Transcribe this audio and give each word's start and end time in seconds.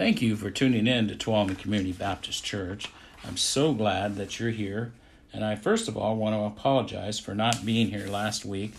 Thank 0.00 0.22
you 0.22 0.34
for 0.34 0.50
tuning 0.50 0.86
in 0.86 1.08
to 1.08 1.14
Tuolumne 1.14 1.58
Community 1.58 1.92
Baptist 1.92 2.42
Church. 2.42 2.88
I'm 3.22 3.36
so 3.36 3.74
glad 3.74 4.16
that 4.16 4.40
you're 4.40 4.48
here. 4.48 4.92
And 5.30 5.44
I 5.44 5.56
first 5.56 5.88
of 5.88 5.96
all 5.98 6.16
want 6.16 6.34
to 6.34 6.40
apologize 6.40 7.18
for 7.18 7.34
not 7.34 7.66
being 7.66 7.90
here 7.90 8.06
last 8.06 8.46
week. 8.46 8.72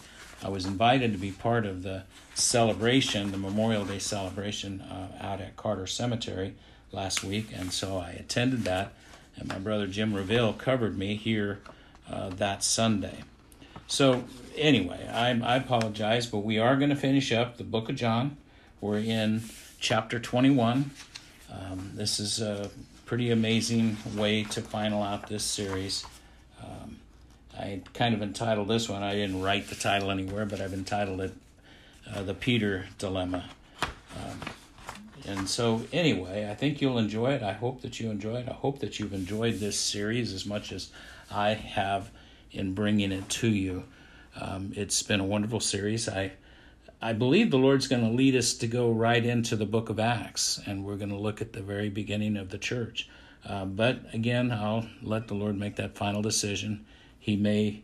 I 0.44 0.50
was 0.50 0.66
invited 0.66 1.12
to 1.12 1.20
be 1.20 1.30
part 1.30 1.68
of 1.68 1.84
the 1.84 2.06
celebration, 2.34 3.30
the 3.30 3.38
Memorial 3.38 3.86
Day 3.86 4.00
celebration 4.00 4.82
uh, 4.82 5.10
out 5.22 5.42
at 5.42 5.56
Carter 5.58 5.86
Cemetery 5.86 6.56
last 6.92 7.24
week, 7.24 7.50
and 7.54 7.72
so 7.72 8.00
I 8.00 8.14
attended 8.14 8.64
that. 8.64 8.92
And 9.36 9.48
my 9.48 9.60
brother 9.60 9.86
Jim 9.86 10.16
Reville 10.16 10.54
covered 10.54 10.98
me 10.98 11.18
here 11.18 11.60
uh, 12.10 12.30
that 12.30 12.64
Sunday. 12.64 13.20
So, 13.86 14.24
anyway, 14.58 15.08
I, 15.08 15.40
I 15.40 15.58
apologize, 15.58 16.26
but 16.26 16.40
we 16.40 16.58
are 16.58 16.76
going 16.78 16.90
to 16.90 16.96
finish 16.96 17.32
up 17.32 17.58
the 17.58 17.64
book 17.64 17.90
of 17.90 17.96
John. 17.96 18.38
We're 18.82 18.98
in 18.98 19.44
chapter 19.80 20.20
21. 20.20 20.90
Um, 21.52 21.92
this 21.96 22.20
is 22.20 22.42
a 22.42 22.70
pretty 23.06 23.32
amazing 23.32 23.98
way 24.16 24.44
to 24.46 24.62
final 24.62 25.04
out 25.04 25.28
this 25.28 25.44
series. 25.44 26.06
Um, 26.64 26.98
I 27.58 27.82
kind 27.94 28.16
of 28.16 28.22
entitled 28.22 28.68
this 28.68 28.88
one, 28.88 29.04
I 29.04 29.14
didn't 29.16 29.42
write 29.42 29.68
the 29.68 29.76
title 29.76 30.12
anywhere, 30.12 30.46
but 30.46 30.62
I've 30.62 30.74
entitled 30.74 31.22
it 31.22 31.34
uh, 32.10 32.24
The 32.24 32.34
Peter 32.34 32.86
Dilemma. 32.98 33.50
Um, 34.16 34.40
and 35.28 35.50
so, 35.50 35.84
anyway, 35.94 36.50
I 36.50 36.56
think 36.56 36.82
you'll 36.82 36.98
enjoy 36.98 37.34
it. 37.34 37.44
I 37.44 37.54
hope 37.54 37.82
that 37.82 38.00
you 38.00 38.10
enjoy 38.10 38.38
it. 38.38 38.50
I 38.50 38.54
hope 38.54 38.80
that 38.80 39.00
you've 39.00 39.14
enjoyed 39.14 39.60
this 39.60 39.80
series 39.80 40.34
as 40.34 40.46
much 40.46 40.72
as 40.72 40.90
I 41.30 41.54
have 41.54 42.10
in 42.52 42.74
bringing 42.74 43.12
it 43.12 43.30
to 43.30 43.48
you. 43.48 43.84
Um, 44.40 44.72
it's 44.76 45.04
been 45.04 45.20
a 45.20 45.26
wonderful 45.26 45.60
series. 45.60 46.10
I 46.10 46.32
I 47.04 47.14
believe 47.14 47.50
the 47.50 47.58
Lord's 47.58 47.88
going 47.88 48.04
to 48.04 48.16
lead 48.16 48.36
us 48.36 48.54
to 48.54 48.68
go 48.68 48.92
right 48.92 49.26
into 49.26 49.56
the 49.56 49.66
book 49.66 49.90
of 49.90 50.00
Acts, 50.00 50.60
and 50.68 50.86
we're 50.86 50.98
going 50.98 51.10
to 51.10 51.18
look 51.18 51.42
at 51.42 51.52
the 51.52 51.64
very 51.64 51.90
beginning 51.90 52.38
of 52.38 52.50
the 52.50 52.60
church. 52.60 53.10
Uh, 53.44 53.66
but 53.66 54.02
again, 54.14 54.52
I'll 54.52 54.86
let 55.02 55.28
the 55.28 55.34
Lord 55.34 55.58
make 55.58 55.78
that 55.78 55.98
final 55.98 56.22
decision. 56.22 56.86
He 57.20 57.36
may 57.36 57.82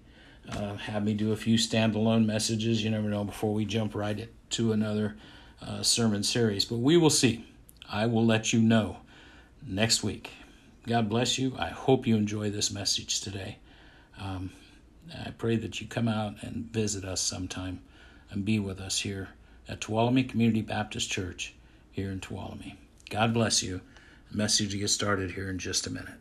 uh, 0.47 0.75
have 0.75 1.03
me 1.03 1.15
do 1.15 1.31
a 1.31 1.35
few 1.35 1.57
standalone 1.57 2.27
messages. 2.27 2.83
You 2.83 2.91
never 2.91 3.09
know 3.09 3.23
before 3.23 3.55
we 3.55 3.65
jump 3.65 3.95
right 3.95 4.29
to 4.51 4.71
another 4.71 5.17
uh, 5.65 5.81
sermon 5.81 6.21
series. 6.21 6.63
But 6.65 6.77
we 6.77 6.95
will 6.95 7.09
see. 7.09 7.43
I 7.89 8.05
will 8.05 8.25
let 8.25 8.53
you 8.53 8.59
know 8.59 8.97
next 9.65 10.03
week. 10.03 10.29
God 10.85 11.09
bless 11.09 11.39
you. 11.39 11.55
I 11.57 11.69
hope 11.69 12.05
you 12.05 12.15
enjoy 12.15 12.51
this 12.51 12.69
message 12.69 13.21
today. 13.21 13.57
Um, 14.21 14.51
I 15.25 15.31
pray 15.31 15.55
that 15.55 15.81
you 15.81 15.87
come 15.87 16.07
out 16.07 16.35
and 16.43 16.71
visit 16.71 17.03
us 17.03 17.19
sometime 17.19 17.81
and 18.31 18.45
be 18.45 18.59
with 18.59 18.79
us 18.79 18.99
here 18.99 19.29
at 19.67 19.81
Tuolumne 19.81 20.27
Community 20.27 20.61
Baptist 20.61 21.09
Church 21.11 21.53
here 21.91 22.11
in 22.11 22.19
Tuolumne. 22.19 22.75
God 23.09 23.33
bless 23.33 23.63
you. 23.63 23.81
The 24.31 24.37
message 24.37 24.71
to 24.71 24.77
get 24.77 24.89
started 24.89 25.31
here 25.31 25.49
in 25.49 25.57
just 25.57 25.87
a 25.87 25.89
minute. 25.89 26.13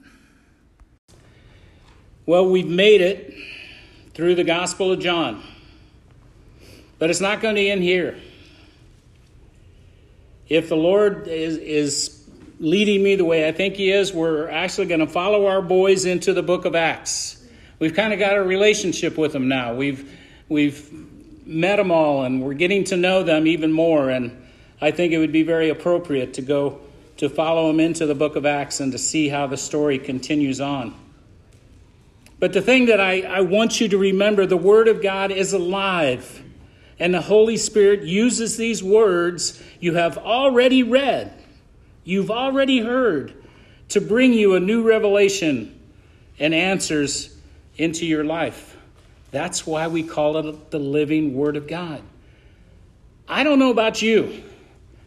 Well, 2.24 2.48
we've 2.48 2.68
made 2.68 3.00
it 3.00 3.34
through 4.14 4.34
the 4.34 4.44
Gospel 4.44 4.92
of 4.92 5.00
John, 5.00 5.42
but 6.98 7.10
it's 7.10 7.20
not 7.20 7.40
going 7.40 7.56
to 7.56 7.68
end 7.68 7.82
here. 7.82 8.18
If 10.48 10.68
the 10.68 10.76
Lord 10.76 11.28
is, 11.28 11.56
is 11.56 12.28
leading 12.58 13.02
me 13.02 13.16
the 13.16 13.24
way 13.24 13.48
I 13.48 13.52
think 13.52 13.74
He 13.74 13.90
is, 13.90 14.12
we're 14.12 14.48
actually 14.48 14.86
going 14.86 15.00
to 15.00 15.06
follow 15.06 15.46
our 15.46 15.62
boys 15.62 16.04
into 16.04 16.32
the 16.32 16.42
book 16.42 16.64
of 16.64 16.74
Acts. 16.74 17.44
We've 17.78 17.94
kind 17.94 18.12
of 18.12 18.18
got 18.18 18.36
a 18.36 18.42
relationship 18.42 19.18
with 19.18 19.32
them 19.32 19.48
now. 19.48 19.74
We've, 19.74 20.10
we've 20.48 20.90
met 21.46 21.76
them 21.76 21.90
all 21.90 22.24
and 22.24 22.42
we're 22.42 22.54
getting 22.54 22.84
to 22.84 22.96
know 22.96 23.22
them 23.22 23.46
even 23.46 23.72
more. 23.72 24.10
And 24.10 24.46
I 24.80 24.90
think 24.90 25.12
it 25.12 25.18
would 25.18 25.32
be 25.32 25.42
very 25.42 25.70
appropriate 25.70 26.34
to 26.34 26.42
go 26.42 26.80
to 27.18 27.30
follow 27.30 27.68
them 27.68 27.80
into 27.80 28.04
the 28.04 28.14
book 28.14 28.36
of 28.36 28.44
Acts 28.44 28.80
and 28.80 28.92
to 28.92 28.98
see 28.98 29.28
how 29.28 29.46
the 29.46 29.56
story 29.56 29.98
continues 29.98 30.60
on. 30.60 30.94
But 32.38 32.52
the 32.52 32.60
thing 32.60 32.86
that 32.86 33.00
I, 33.00 33.22
I 33.22 33.40
want 33.40 33.80
you 33.80 33.88
to 33.88 33.96
remember 33.96 34.44
the 34.44 34.56
Word 34.56 34.88
of 34.88 35.02
God 35.02 35.30
is 35.30 35.52
alive. 35.54 36.42
And 36.98 37.14
the 37.14 37.22
Holy 37.22 37.56
Spirit 37.56 38.02
uses 38.02 38.56
these 38.56 38.82
words 38.82 39.62
you 39.80 39.94
have 39.94 40.18
already 40.18 40.82
read, 40.82 41.32
you've 42.04 42.30
already 42.30 42.80
heard, 42.80 43.34
to 43.90 44.00
bring 44.00 44.32
you 44.32 44.54
a 44.54 44.60
new 44.60 44.82
revelation 44.82 45.78
and 46.38 46.54
answers 46.54 47.36
into 47.76 48.06
your 48.06 48.24
life. 48.24 48.75
That's 49.36 49.66
why 49.66 49.86
we 49.88 50.02
call 50.02 50.38
it 50.38 50.70
the 50.70 50.78
living 50.78 51.34
Word 51.34 51.58
of 51.58 51.68
God. 51.68 52.00
I 53.28 53.44
don't 53.44 53.58
know 53.58 53.70
about 53.70 54.00
you, 54.00 54.42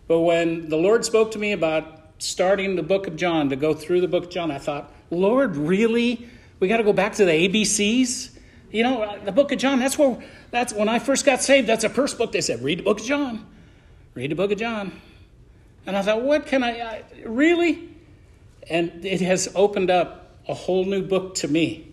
but 0.07 0.19
when 0.19 0.69
the 0.69 0.77
Lord 0.77 1.03
spoke 1.03 1.31
to 1.31 1.39
me 1.39 1.51
about 1.51 2.11
starting 2.19 2.75
the 2.75 2.83
book 2.83 3.07
of 3.07 3.15
John, 3.15 3.49
to 3.49 3.55
go 3.55 3.73
through 3.73 4.01
the 4.01 4.07
book 4.07 4.25
of 4.25 4.29
John, 4.29 4.51
I 4.51 4.59
thought, 4.59 4.93
Lord, 5.09 5.57
really? 5.57 6.29
We 6.59 6.67
got 6.67 6.77
to 6.77 6.83
go 6.83 6.93
back 6.93 7.15
to 7.15 7.25
the 7.25 7.31
ABCs? 7.31 8.37
You 8.69 8.83
know, 8.83 9.01
uh, 9.01 9.17
the 9.23 9.31
book 9.31 9.51
of 9.51 9.57
John, 9.57 9.79
that's 9.79 9.97
where, 9.97 10.23
that's 10.51 10.73
when 10.73 10.89
I 10.89 10.99
first 10.99 11.25
got 11.25 11.41
saved, 11.41 11.67
that's 11.67 11.81
the 11.81 11.89
first 11.89 12.19
book 12.19 12.31
they 12.31 12.41
said, 12.41 12.61
read 12.61 12.77
the 12.77 12.83
book 12.83 12.99
of 12.99 13.07
John. 13.07 13.47
Read 14.13 14.29
the 14.29 14.35
book 14.35 14.51
of 14.51 14.59
John. 14.59 14.91
And 15.87 15.97
I 15.97 16.03
thought, 16.03 16.21
what 16.21 16.45
can 16.45 16.63
I, 16.63 16.81
I 16.81 17.03
really? 17.25 17.89
And 18.69 19.03
it 19.03 19.21
has 19.21 19.51
opened 19.55 19.89
up 19.89 20.37
a 20.47 20.53
whole 20.53 20.85
new 20.85 21.01
book 21.01 21.33
to 21.35 21.47
me. 21.47 21.88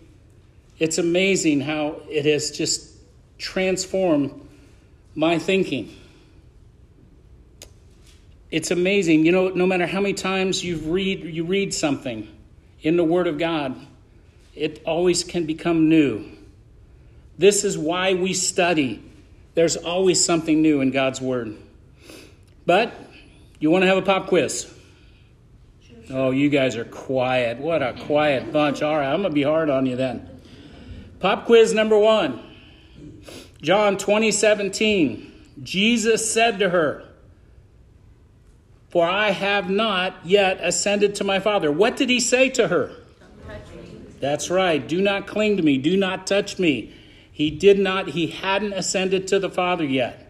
It's 0.79 0.97
amazing 0.97 1.61
how 1.61 2.01
it 2.09 2.25
has 2.25 2.51
just 2.51 2.93
transformed 3.37 4.47
my 5.15 5.39
thinking. 5.39 5.95
It's 8.51 8.71
amazing. 8.71 9.25
You 9.25 9.31
know, 9.31 9.49
no 9.49 9.65
matter 9.65 9.87
how 9.87 9.99
many 9.99 10.13
times 10.13 10.63
you 10.63 10.77
read 10.77 11.23
you 11.23 11.45
read 11.45 11.73
something 11.73 12.27
in 12.81 12.95
the 12.95 13.03
Word 13.03 13.27
of 13.27 13.37
God, 13.37 13.75
it 14.55 14.81
always 14.85 15.23
can 15.23 15.45
become 15.45 15.89
new. 15.89 16.25
This 17.37 17.63
is 17.63 17.77
why 17.77 18.13
we 18.13 18.33
study. 18.33 19.03
There's 19.55 19.75
always 19.75 20.23
something 20.23 20.61
new 20.61 20.81
in 20.81 20.91
God's 20.91 21.19
Word. 21.19 21.57
But 22.65 22.93
you 23.59 23.71
want 23.71 23.83
to 23.83 23.87
have 23.87 23.97
a 23.97 24.01
pop 24.01 24.27
quiz? 24.27 24.71
Oh, 26.09 26.31
you 26.31 26.49
guys 26.49 26.77
are 26.77 26.85
quiet. 26.85 27.57
What 27.57 27.81
a 27.81 27.93
quiet 28.05 28.53
bunch. 28.53 28.81
All 28.81 28.95
right, 28.95 29.11
I'm 29.11 29.21
going 29.21 29.31
to 29.31 29.35
be 29.35 29.43
hard 29.43 29.69
on 29.69 29.85
you 29.85 29.95
then. 29.95 30.36
Pop 31.19 31.45
quiz 31.45 31.73
number 31.73 31.97
one 31.97 32.43
John 33.61 33.97
20, 33.97 34.31
17. 34.31 35.33
Jesus 35.63 36.31
said 36.31 36.59
to 36.59 36.69
her, 36.69 37.03
For 38.89 39.07
I 39.07 39.31
have 39.31 39.69
not 39.69 40.15
yet 40.23 40.59
ascended 40.61 41.15
to 41.15 41.23
my 41.23 41.39
Father. 41.39 41.71
What 41.71 41.97
did 41.97 42.09
he 42.09 42.19
say 42.19 42.49
to 42.51 42.67
her? 42.67 42.91
That's 44.19 44.49
right. 44.49 44.87
Do 44.87 45.01
not 45.01 45.27
cling 45.27 45.57
to 45.57 45.63
me. 45.63 45.77
Do 45.77 45.97
not 45.97 46.27
touch 46.27 46.59
me. 46.59 46.93
He 47.31 47.51
did 47.51 47.77
not, 47.79 48.09
he 48.09 48.27
hadn't 48.27 48.73
ascended 48.73 49.27
to 49.27 49.39
the 49.39 49.49
Father 49.49 49.85
yet. 49.85 50.23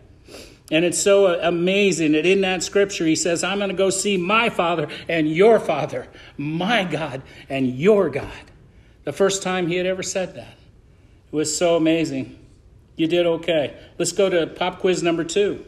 And 0.70 0.84
it's 0.84 0.98
so 0.98 1.40
amazing 1.40 2.12
that 2.12 2.26
in 2.26 2.42
that 2.42 2.64
scripture 2.64 3.06
he 3.06 3.16
says, 3.16 3.44
I'm 3.44 3.60
going 3.60 3.70
to 3.70 3.76
go 3.76 3.90
see 3.90 4.18
my 4.18 4.50
Father 4.50 4.90
and 5.08 5.30
your 5.30 5.60
Father, 5.60 6.08
my 6.38 6.84
God 6.84 7.22
and 7.48 7.70
your 7.78 8.10
God. 8.10 8.32
The 9.06 9.14
first 9.14 9.42
time 9.42 9.68
he 9.68 9.76
had 9.76 9.86
ever 9.86 10.04
said 10.04 10.36
that. 10.36 10.57
It 11.32 11.36
was 11.36 11.56
so 11.56 11.76
amazing. 11.76 12.38
You 12.96 13.08
did 13.08 13.26
okay. 13.26 13.78
Let's 13.98 14.12
go 14.12 14.30
to 14.30 14.48
pop 14.48 14.80
quiz 14.80 15.04
number 15.04 15.24
two. 15.24 15.66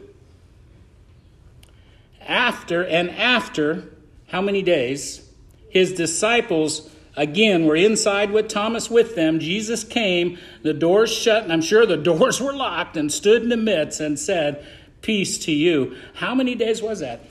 After 2.26 2.84
and 2.84 3.10
after 3.10 3.90
how 4.28 4.40
many 4.40 4.62
days? 4.62 5.28
His 5.68 5.92
disciples 5.92 6.88
again 7.16 7.66
were 7.66 7.76
inside 7.76 8.30
with 8.30 8.48
Thomas 8.48 8.90
with 8.90 9.14
them. 9.14 9.40
Jesus 9.40 9.84
came, 9.84 10.38
the 10.62 10.72
doors 10.72 11.12
shut, 11.12 11.42
and 11.44 11.52
I'm 11.52 11.62
sure 11.62 11.86
the 11.86 11.96
doors 12.10 12.40
were 12.40 12.52
locked, 12.52 12.96
and 12.96 13.12
stood 13.12 13.42
in 13.42 13.48
the 13.48 13.56
midst 13.56 14.00
and 14.00 14.18
said, 14.18 14.64
Peace 15.02 15.38
to 15.38 15.52
you. 15.52 15.96
How 16.14 16.34
many 16.34 16.54
days 16.54 16.82
was 16.82 17.00
that? 17.00 17.24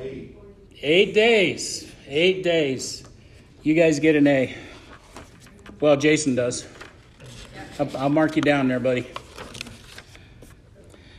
Eight. 0.00 0.36
Eight 0.80 1.14
days. 1.14 1.92
Eight 2.06 2.42
days. 2.42 3.04
You 3.62 3.74
guys 3.74 3.98
get 4.00 4.16
an 4.16 4.26
A. 4.26 4.54
Well, 5.80 5.96
Jason 5.96 6.34
does. 6.34 6.66
I'll 7.78 8.08
mark 8.08 8.34
you 8.34 8.42
down 8.42 8.66
there, 8.66 8.80
buddy. 8.80 9.06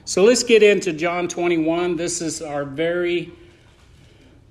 So 0.03 0.23
let's 0.23 0.44
get 0.44 0.61
into 0.61 0.91
John 0.91 1.29
21. 1.29 1.95
This 1.95 2.21
is 2.21 2.41
our 2.41 2.65
very 2.65 3.31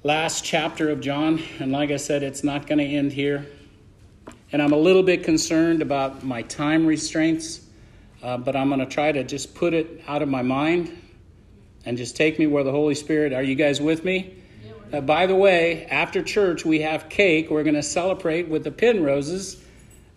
last 0.02 0.43
chapter 0.43 0.88
of 0.88 1.00
John. 1.00 1.43
And 1.58 1.70
like 1.70 1.90
I 1.90 1.99
said, 1.99 2.22
it's 2.22 2.43
not 2.43 2.66
going 2.66 2.78
to 2.78 2.84
end 2.84 3.12
here. 3.12 3.46
And 4.52 4.62
I'm 4.62 4.72
a 4.72 4.78
little 4.78 5.02
bit 5.02 5.22
concerned 5.22 5.82
about 5.82 6.25
my 6.25 6.40
time 6.40 6.87
restraints, 6.87 7.60
uh, 8.22 8.38
but 8.38 8.56
I'm 8.56 8.69
going 8.69 8.81
to 8.81 8.87
try 8.87 9.12
to 9.12 9.22
just 9.22 9.55
put 9.55 9.75
it 9.75 10.02
out 10.08 10.22
of 10.22 10.31
my 10.31 10.40
mind 10.40 10.96
and 11.84 11.99
just 11.99 12.16
take 12.16 12.38
me 12.38 12.46
where 12.46 12.64
the 12.64 12.72
Holy 12.72 12.94
Spirit. 12.94 13.34
Are 13.34 13.43
you 13.43 13.55
guys 13.55 13.82
with 13.82 14.02
me? 14.02 14.34
Uh, 14.94 15.02
by 15.02 15.26
the 15.26 15.34
way, 15.34 15.84
after 15.87 16.22
church, 16.22 16.64
we 16.64 16.81
have 16.81 17.10
cake. 17.10 17.50
We're 17.50 17.64
going 17.64 17.75
to 17.75 17.82
celebrate 17.82 18.49
with 18.49 18.64
the 18.64 18.70
Penroses 18.70 19.62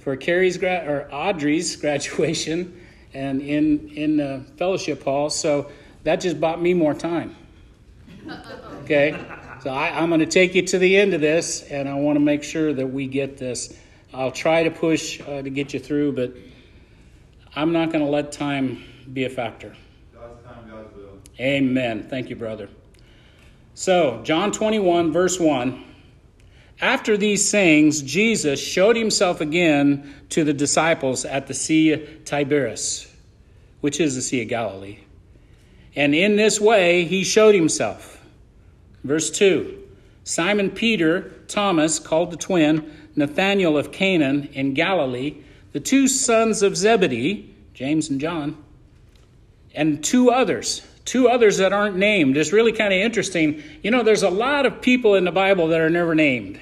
for 0.01 0.15
Carrie's 0.15 0.57
gra- 0.57 0.83
or 0.87 1.09
Audrey's 1.11 1.75
graduation 1.81 2.81
and 3.13 3.41
in 3.41 3.89
in 3.89 4.17
the 4.17 4.43
fellowship 4.57 5.03
hall. 5.03 5.29
So 5.29 5.71
that 6.03 6.17
just 6.17 6.39
bought 6.39 6.61
me 6.61 6.73
more 6.73 6.93
time. 6.93 7.35
Okay, 8.83 9.11
So 9.63 9.69
I, 9.69 9.99
I'm 10.01 10.09
going 10.09 10.19
to 10.19 10.25
take 10.25 10.55
you 10.55 10.61
to 10.63 10.79
the 10.79 10.97
end 10.97 11.13
of 11.13 11.21
this, 11.21 11.63
and 11.63 11.87
I 11.87 11.95
want 11.95 12.15
to 12.17 12.19
make 12.19 12.43
sure 12.43 12.73
that 12.73 12.87
we 12.87 13.07
get 13.07 13.37
this. 13.37 13.77
I'll 14.13 14.31
try 14.31 14.63
to 14.63 14.71
push 14.71 15.21
uh, 15.21 15.41
to 15.41 15.49
get 15.49 15.73
you 15.73 15.79
through, 15.79 16.13
but 16.13 16.33
I'm 17.55 17.71
not 17.71 17.91
going 17.91 18.03
to 18.03 18.09
let 18.09 18.31
time 18.31 18.83
be 19.11 19.25
a 19.25 19.29
factor. 19.29 19.75
God's 20.13 20.43
time, 20.43 20.69
God's 20.69 20.95
will. 20.95 21.19
Amen. 21.39 22.07
Thank 22.09 22.29
you, 22.29 22.35
brother. 22.35 22.69
So, 23.73 24.21
John 24.23 24.51
21, 24.51 25.11
verse 25.11 25.39
1. 25.39 25.83
After 26.81 27.15
these 27.15 27.47
sayings, 27.47 28.01
Jesus 28.01 28.59
showed 28.59 28.95
himself 28.95 29.39
again 29.39 30.11
to 30.29 30.43
the 30.43 30.53
disciples 30.53 31.25
at 31.25 31.45
the 31.45 31.53
Sea 31.53 31.93
of 31.93 32.25
Tiberias, 32.25 33.07
which 33.81 33.99
is 33.99 34.15
the 34.15 34.21
Sea 34.23 34.41
of 34.41 34.47
Galilee. 34.47 34.97
And 35.95 36.15
in 36.15 36.37
this 36.37 36.59
way, 36.59 37.05
he 37.05 37.23
showed 37.23 37.53
himself. 37.53 38.19
Verse 39.03 39.29
2 39.29 39.77
Simon 40.23 40.71
Peter, 40.71 41.31
Thomas, 41.47 41.99
called 41.99 42.31
the 42.31 42.37
twin, 42.37 42.91
Nathanael 43.15 43.77
of 43.77 43.91
Canaan 43.91 44.49
in 44.53 44.73
Galilee, 44.73 45.37
the 45.73 45.79
two 45.79 46.07
sons 46.07 46.63
of 46.63 46.75
Zebedee, 46.75 47.53
James 47.73 48.09
and 48.09 48.19
John, 48.19 48.57
and 49.75 50.03
two 50.03 50.31
others, 50.31 50.81
two 51.05 51.27
others 51.27 51.57
that 51.57 51.73
aren't 51.73 51.97
named. 51.97 52.37
It's 52.37 52.53
really 52.53 52.71
kind 52.71 52.93
of 52.93 52.99
interesting. 52.99 53.61
You 53.83 53.91
know, 53.91 54.01
there's 54.01 54.23
a 54.23 54.29
lot 54.29 54.65
of 54.65 54.81
people 54.81 55.15
in 55.15 55.25
the 55.25 55.31
Bible 55.31 55.67
that 55.67 55.79
are 55.79 55.89
never 55.89 56.15
named. 56.15 56.59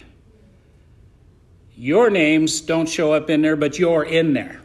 Your 1.79 2.09
names 2.09 2.59
don't 2.59 2.89
show 2.89 3.13
up 3.13 3.29
in 3.29 3.41
there, 3.41 3.55
but 3.55 3.79
you're 3.79 4.03
in 4.03 4.33
there. 4.33 4.59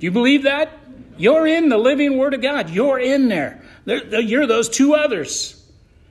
Do 0.00 0.04
you 0.04 0.10
believe 0.10 0.42
that? 0.42 0.76
You're 1.16 1.46
in 1.46 1.68
the 1.68 1.78
living 1.78 2.18
Word 2.18 2.34
of 2.34 2.42
God. 2.42 2.70
You're 2.70 2.98
in 2.98 3.28
there. 3.28 3.62
You're 3.86 4.48
those 4.48 4.68
two 4.68 4.94
others 4.94 5.64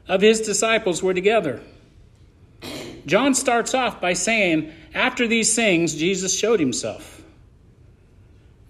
of 0.08 0.22
his 0.22 0.40
disciples 0.40 1.04
were 1.04 1.14
together. 1.14 1.62
John 3.06 3.34
starts 3.34 3.74
off 3.74 4.00
by 4.00 4.14
saying, 4.14 4.72
After 4.94 5.28
these 5.28 5.54
things, 5.54 5.94
Jesus 5.94 6.34
showed 6.34 6.62
himself. 6.62 7.22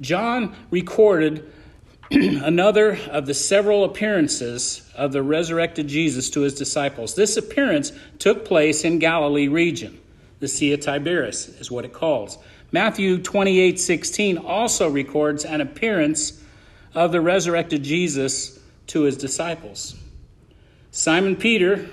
John 0.02 0.56
recorded 0.72 1.52
another 2.12 2.98
of 3.12 3.28
the 3.28 3.36
several 3.36 3.84
appearances 3.84 4.92
of 4.96 5.12
the 5.12 5.22
resurrected 5.22 5.88
Jesus 5.88 6.32
to 6.32 6.42
his 6.42 6.56
disciples. 6.56 7.14
This 7.14 7.38
appearance 7.38 7.92
took 8.18 8.44
place 8.44 8.84
in 8.84 8.98
Galilee 8.98 9.50
region. 9.50 10.00
The 10.40 10.48
Sea 10.48 10.74
of 10.74 10.82
Tiberias 10.82 11.48
is 11.60 11.72
what 11.72 11.86
it 11.86 11.94
calls. 11.94 12.38
Matthew 12.72 13.18
28 13.18 13.80
16 13.80 14.38
also 14.38 14.90
records 14.90 15.46
an 15.46 15.62
appearance 15.62 16.44
of 16.94 17.12
the 17.12 17.22
resurrected 17.22 17.84
Jesus 17.84 18.60
to 18.88 19.04
his 19.04 19.18
disciples. 19.18 19.96
Simon 20.92 21.36
Peter, 21.36 21.88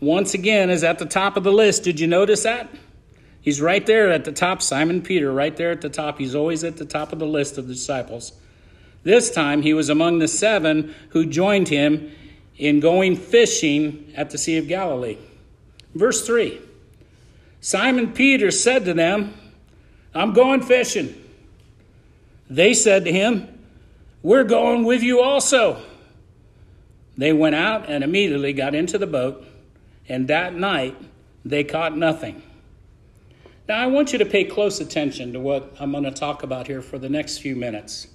once 0.00 0.34
again, 0.34 0.70
is 0.70 0.84
at 0.84 0.98
the 0.98 1.06
top 1.06 1.36
of 1.36 1.44
the 1.44 1.52
list. 1.52 1.84
Did 1.84 2.00
you 2.00 2.06
notice 2.06 2.42
that? 2.42 2.68
He's 3.40 3.60
right 3.60 3.84
there 3.86 4.10
at 4.10 4.24
the 4.24 4.32
top. 4.32 4.60
Simon 4.60 5.02
Peter, 5.02 5.32
right 5.32 5.56
there 5.56 5.70
at 5.70 5.80
the 5.80 5.88
top. 5.88 6.18
He's 6.18 6.34
always 6.34 6.64
at 6.64 6.76
the 6.76 6.84
top 6.84 7.12
of 7.12 7.18
the 7.18 7.26
list 7.26 7.58
of 7.58 7.68
the 7.68 7.74
disciples. 7.74 8.32
This 9.02 9.30
time, 9.30 9.62
he 9.62 9.72
was 9.72 9.88
among 9.88 10.18
the 10.18 10.28
seven 10.28 10.94
who 11.10 11.24
joined 11.24 11.68
him 11.68 12.12
in 12.58 12.80
going 12.80 13.16
fishing 13.16 14.12
at 14.14 14.30
the 14.30 14.36
Sea 14.36 14.58
of 14.58 14.68
Galilee. 14.68 15.16
Verse 15.94 16.26
3 16.26 16.60
Simon 17.60 18.12
Peter 18.12 18.50
said 18.50 18.84
to 18.86 18.94
them, 18.94 19.34
I'm 20.14 20.32
going 20.32 20.62
fishing. 20.62 21.14
They 22.48 22.74
said 22.74 23.04
to 23.04 23.12
him, 23.12 23.46
We're 24.22 24.44
going 24.44 24.84
with 24.84 25.02
you 25.02 25.20
also. 25.20 25.82
They 27.16 27.32
went 27.32 27.54
out 27.54 27.88
and 27.88 28.02
immediately 28.02 28.52
got 28.52 28.74
into 28.74 28.96
the 28.96 29.06
boat, 29.06 29.44
and 30.08 30.26
that 30.28 30.54
night 30.54 30.96
they 31.44 31.64
caught 31.64 31.96
nothing. 31.96 32.42
Now, 33.68 33.78
I 33.78 33.86
want 33.86 34.12
you 34.12 34.18
to 34.18 34.26
pay 34.26 34.44
close 34.44 34.80
attention 34.80 35.32
to 35.34 35.40
what 35.40 35.76
I'm 35.78 35.92
going 35.92 36.04
to 36.04 36.10
talk 36.10 36.42
about 36.42 36.66
here 36.66 36.82
for 36.82 36.98
the 36.98 37.08
next 37.08 37.38
few 37.38 37.54
minutes. 37.54 38.08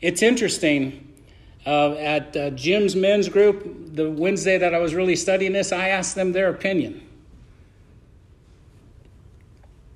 It's 0.00 0.20
interesting. 0.20 1.12
Uh, 1.64 1.92
at 1.94 2.36
uh, 2.36 2.50
Jim's 2.50 2.94
men's 2.94 3.30
group, 3.30 3.94
the 3.94 4.10
Wednesday 4.10 4.58
that 4.58 4.74
I 4.74 4.78
was 4.80 4.94
really 4.94 5.16
studying 5.16 5.54
this, 5.54 5.72
I 5.72 5.88
asked 5.88 6.14
them 6.14 6.32
their 6.32 6.50
opinion. 6.50 7.03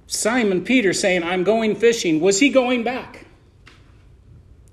Simon 0.09 0.65
Peter 0.65 0.95
saying, 0.95 1.23
I'm 1.23 1.45
going 1.45 1.77
fishing. 1.77 2.21
Was 2.21 2.41
he 2.41 2.49
going 2.49 2.83
back? 2.83 3.27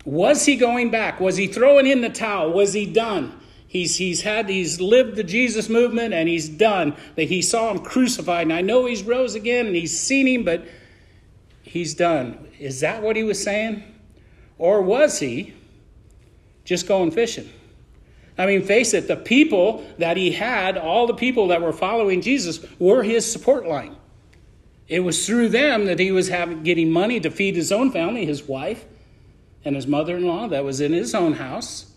Was 0.05 0.45
he 0.45 0.55
going 0.55 0.89
back? 0.91 1.19
Was 1.19 1.35
he 1.35 1.47
throwing 1.47 1.85
in 1.85 1.99
the 1.99 2.09
towel? 2.09 2.53
Was 2.53 2.71
he 2.71 2.85
done? 2.85 3.37
He's, 3.67 3.97
he's 3.97 4.21
had 4.21 4.47
he's 4.47 4.79
lived 4.79 5.17
the 5.17 5.23
Jesus 5.23 5.67
movement 5.67 6.13
and 6.13 6.29
he's 6.29 6.47
done. 6.47 6.95
That 7.15 7.25
he 7.25 7.41
saw 7.41 7.69
him 7.69 7.79
crucified, 7.79 8.43
and 8.43 8.53
I 8.53 8.61
know 8.61 8.85
he's 8.85 9.03
rose 9.03 9.35
again 9.35 9.65
and 9.67 9.75
he's 9.75 9.99
seen 9.99 10.25
him, 10.25 10.45
but 10.45 10.65
he's 11.63 11.93
done. 11.93 12.47
Is 12.57 12.79
that 12.79 13.03
what 13.03 13.17
he 13.17 13.23
was 13.23 13.43
saying? 13.43 13.83
Or 14.57 14.81
was 14.81 15.19
he 15.19 15.53
just 16.63 16.87
going 16.87 17.11
fishing? 17.11 17.49
I 18.37 18.45
mean, 18.45 18.63
face 18.63 18.93
it, 18.93 19.09
the 19.09 19.17
people 19.17 19.85
that 19.97 20.15
he 20.15 20.31
had, 20.31 20.77
all 20.77 21.07
the 21.07 21.13
people 21.13 21.49
that 21.49 21.61
were 21.61 21.73
following 21.73 22.21
Jesus, 22.21 22.65
were 22.79 23.03
his 23.03 23.29
support 23.29 23.67
line. 23.67 23.97
It 24.87 24.99
was 24.99 25.25
through 25.25 25.49
them 25.49 25.85
that 25.85 25.99
he 25.99 26.11
was 26.11 26.29
having, 26.29 26.63
getting 26.63 26.91
money 26.91 27.19
to 27.19 27.31
feed 27.31 27.55
his 27.55 27.71
own 27.71 27.91
family, 27.91 28.25
his 28.25 28.43
wife, 28.43 28.85
and 29.63 29.75
his 29.75 29.87
mother 29.87 30.17
in 30.17 30.25
law 30.25 30.47
that 30.47 30.63
was 30.63 30.79
in 30.79 30.93
his 30.93 31.15
own 31.15 31.33
house. 31.33 31.91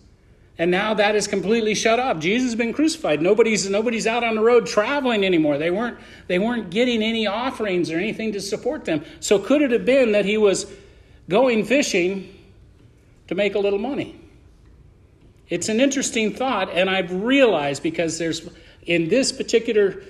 And 0.61 0.73
now 0.73 0.95
that 0.95 1.15
is 1.15 1.29
completely 1.29 1.75
shut 1.75 2.01
off. 2.01 2.19
Jesus 2.19 2.49
has 2.49 2.55
been 2.57 2.73
crucified. 2.73 3.23
Nobody's 3.23 3.71
nobody's 3.71 4.09
out 4.09 4.25
on 4.25 4.35
the 4.35 4.41
road 4.41 4.67
traveling 4.67 5.25
anymore. 5.25 5.57
They 5.57 5.71
weren't 5.71 5.99
they 6.27 6.41
weren't 6.41 6.71
getting 6.71 7.01
any 7.01 7.29
offerings 7.29 7.93
or 7.93 7.99
anything 7.99 8.33
to 8.33 8.41
support 8.41 8.85
them. 8.85 9.05
So 9.21 9.39
could 9.39 9.63
it 9.63 9.71
have 9.71 9.85
been 9.85 10.13
that 10.13 10.25
he 10.25 10.37
was 10.37 10.67
going 11.29 11.65
fishing 11.65 12.35
to 13.29 13.37
make 13.37 13.55
a 13.55 13.59
little 13.61 13.79
money? 13.79 14.21
It's 15.49 15.69
an 15.69 15.81
interesting 15.81 16.35
thought, 16.35 16.71
and 16.71 16.91
I've 16.91 17.13
realized 17.13 17.83
because 17.83 18.19
there's 18.19 18.49
in 18.83 19.09
this 19.09 19.31
particular 19.31 20.03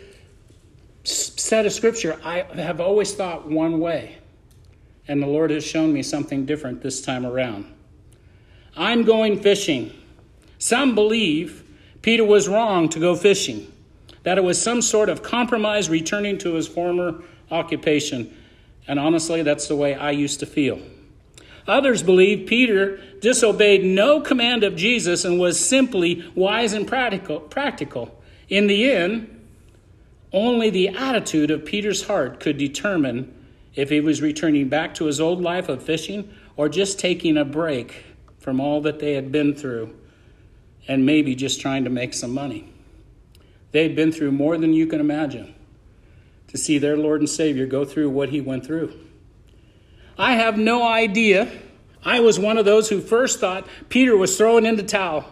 set 1.08 1.66
of 1.66 1.72
scripture, 1.72 2.18
I 2.24 2.42
have 2.54 2.80
always 2.80 3.14
thought 3.14 3.48
one 3.48 3.80
way. 3.80 4.18
And 5.06 5.22
the 5.22 5.26
Lord 5.26 5.50
has 5.50 5.64
shown 5.64 5.92
me 5.92 6.02
something 6.02 6.44
different 6.44 6.82
this 6.82 7.00
time 7.00 7.24
around. 7.24 7.72
I'm 8.76 9.04
going 9.04 9.40
fishing. 9.40 9.92
Some 10.58 10.94
believe 10.94 11.64
Peter 12.02 12.24
was 12.24 12.48
wrong 12.48 12.88
to 12.90 13.00
go 13.00 13.16
fishing, 13.16 13.72
that 14.22 14.38
it 14.38 14.44
was 14.44 14.60
some 14.60 14.82
sort 14.82 15.08
of 15.08 15.22
compromise 15.22 15.88
returning 15.88 16.38
to 16.38 16.54
his 16.54 16.68
former 16.68 17.22
occupation. 17.50 18.36
And 18.86 18.98
honestly, 18.98 19.42
that's 19.42 19.68
the 19.68 19.76
way 19.76 19.94
I 19.94 20.10
used 20.10 20.40
to 20.40 20.46
feel. 20.46 20.80
Others 21.66 22.02
believe 22.02 22.48
Peter 22.48 22.98
disobeyed 23.20 23.84
no 23.84 24.20
command 24.20 24.64
of 24.64 24.76
Jesus 24.76 25.24
and 25.24 25.38
was 25.38 25.60
simply 25.60 26.30
wise 26.34 26.72
and 26.72 26.86
practical. 26.86 27.40
practical. 27.40 28.22
In 28.48 28.66
the 28.66 28.90
end, 28.90 29.37
only 30.32 30.70
the 30.70 30.88
attitude 30.88 31.50
of 31.50 31.64
Peter's 31.64 32.06
heart 32.06 32.40
could 32.40 32.58
determine 32.58 33.34
if 33.74 33.90
he 33.90 34.00
was 34.00 34.20
returning 34.20 34.68
back 34.68 34.94
to 34.94 35.04
his 35.04 35.20
old 35.20 35.40
life 35.40 35.68
of 35.68 35.82
fishing 35.82 36.32
or 36.56 36.68
just 36.68 36.98
taking 36.98 37.36
a 37.36 37.44
break 37.44 38.04
from 38.38 38.60
all 38.60 38.80
that 38.80 38.98
they 38.98 39.14
had 39.14 39.30
been 39.30 39.54
through 39.54 39.94
and 40.86 41.04
maybe 41.06 41.34
just 41.34 41.60
trying 41.60 41.84
to 41.84 41.90
make 41.90 42.14
some 42.14 42.32
money. 42.32 42.72
They'd 43.72 43.94
been 43.94 44.12
through 44.12 44.32
more 44.32 44.56
than 44.56 44.72
you 44.72 44.86
can 44.86 45.00
imagine 45.00 45.54
to 46.48 46.56
see 46.56 46.78
their 46.78 46.96
Lord 46.96 47.20
and 47.20 47.28
Savior 47.28 47.66
go 47.66 47.84
through 47.84 48.10
what 48.10 48.30
he 48.30 48.40
went 48.40 48.64
through. 48.64 48.98
I 50.16 50.34
have 50.34 50.58
no 50.58 50.82
idea. 50.82 51.50
I 52.04 52.20
was 52.20 52.38
one 52.38 52.58
of 52.58 52.64
those 52.64 52.88
who 52.88 53.00
first 53.00 53.38
thought 53.38 53.66
Peter 53.88 54.16
was 54.16 54.36
throwing 54.36 54.66
in 54.66 54.76
the 54.76 54.82
towel, 54.82 55.24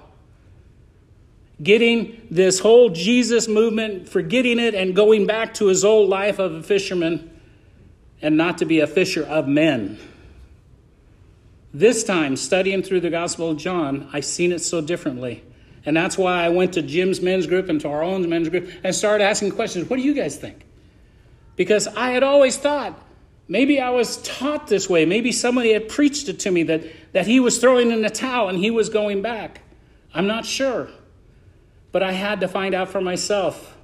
getting 1.63 2.27
this 2.31 2.59
whole 2.59 2.91
Jesus 2.91 3.49
movement, 3.49 4.09
forgetting 4.09 4.59
it, 4.59 4.75
and 4.75 4.95
going 4.95 5.27
back 5.27 5.55
to 5.55 5.67
his 5.67 5.85
old 5.85 6.09
life 6.09 6.39
of 6.39 6.53
a 6.55 6.63
fisherman 6.63 7.31
and 8.21 8.37
not 8.37 8.59
to 8.59 8.65
be 8.65 8.81
a 8.81 8.87
fisher 8.87 9.23
of 9.23 9.49
men. 9.49 9.99
This 11.73 12.05
time, 12.05 12.37
studying 12.37 12.83
through 12.83 13.01
the 13.01 13.11
Gospel 13.11 13.51
of 13.51 13.59
John, 13.59 14.09
I 14.13 14.21
seen 14.21 14.53
it 14.53 14.61
so 14.61 14.81
differently. 14.81 15.45
And 15.85 15.97
that's 15.97 16.19
why 16.19 16.45
I 16.45 16.49
went 16.49 16.73
to 16.75 16.83
Jim's 16.83 17.21
men's 17.21 17.47
group 17.47 17.69
and 17.69 17.81
to 17.83 17.89
our 17.89 18.03
own 18.03 18.29
men's 18.29 18.49
group 18.49 18.71
and 18.83 18.95
started 18.95 19.25
asking 19.25 19.53
questions. 19.53 19.89
What 19.89 19.97
do 19.97 20.03
you 20.03 20.15
guys 20.15 20.37
think? 20.37 20.65
Because 21.55 21.87
I 21.87 22.11
had 22.11 22.23
always 22.23 22.57
thought, 22.57 23.01
maybe 23.47 23.81
I 23.81 23.91
was 23.91 24.21
taught 24.23 24.67
this 24.67 24.91
way. 24.91 25.05
Maybe 25.05 25.33
somebody 25.33 25.73
had 25.73 25.89
preached 25.89 26.29
it 26.29 26.41
to 26.41 26.51
me 26.51 26.65
that, 26.65 26.83
that 27.13 27.27
he 27.27 27.41
was 27.41 27.59
throwing 27.59 27.91
in 27.91 28.03
the 28.03 28.11
towel 28.11 28.49
and 28.49 28.59
he 28.59 28.71
was 28.71 28.89
going 28.89 29.23
back. 29.23 29.61
I'm 30.13 30.27
not 30.27 30.45
sure. 30.45 30.89
But 31.97 32.03
I 32.03 32.13
had 32.13 32.41
to 32.41 32.47
find 32.47 32.75
out 32.75 32.91
for 32.91 33.01
myself. 33.01 33.75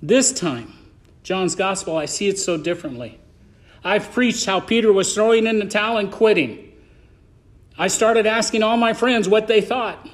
This 0.00 0.32
time, 0.32 0.72
John's 1.22 1.54
gospel, 1.54 1.94
I 1.94 2.06
see 2.06 2.28
it 2.28 2.38
so 2.38 2.56
differently. 2.56 3.20
I've 3.84 4.10
preached 4.10 4.46
how 4.46 4.60
Peter 4.60 4.90
was 4.90 5.14
throwing 5.14 5.46
in 5.46 5.58
the 5.58 5.66
towel 5.66 5.98
and 5.98 6.10
quitting. 6.10 6.72
I 7.76 7.88
started 7.88 8.26
asking 8.26 8.62
all 8.62 8.78
my 8.78 8.94
friends 8.94 9.28
what 9.28 9.48
they 9.48 9.60
thought. 9.60 10.08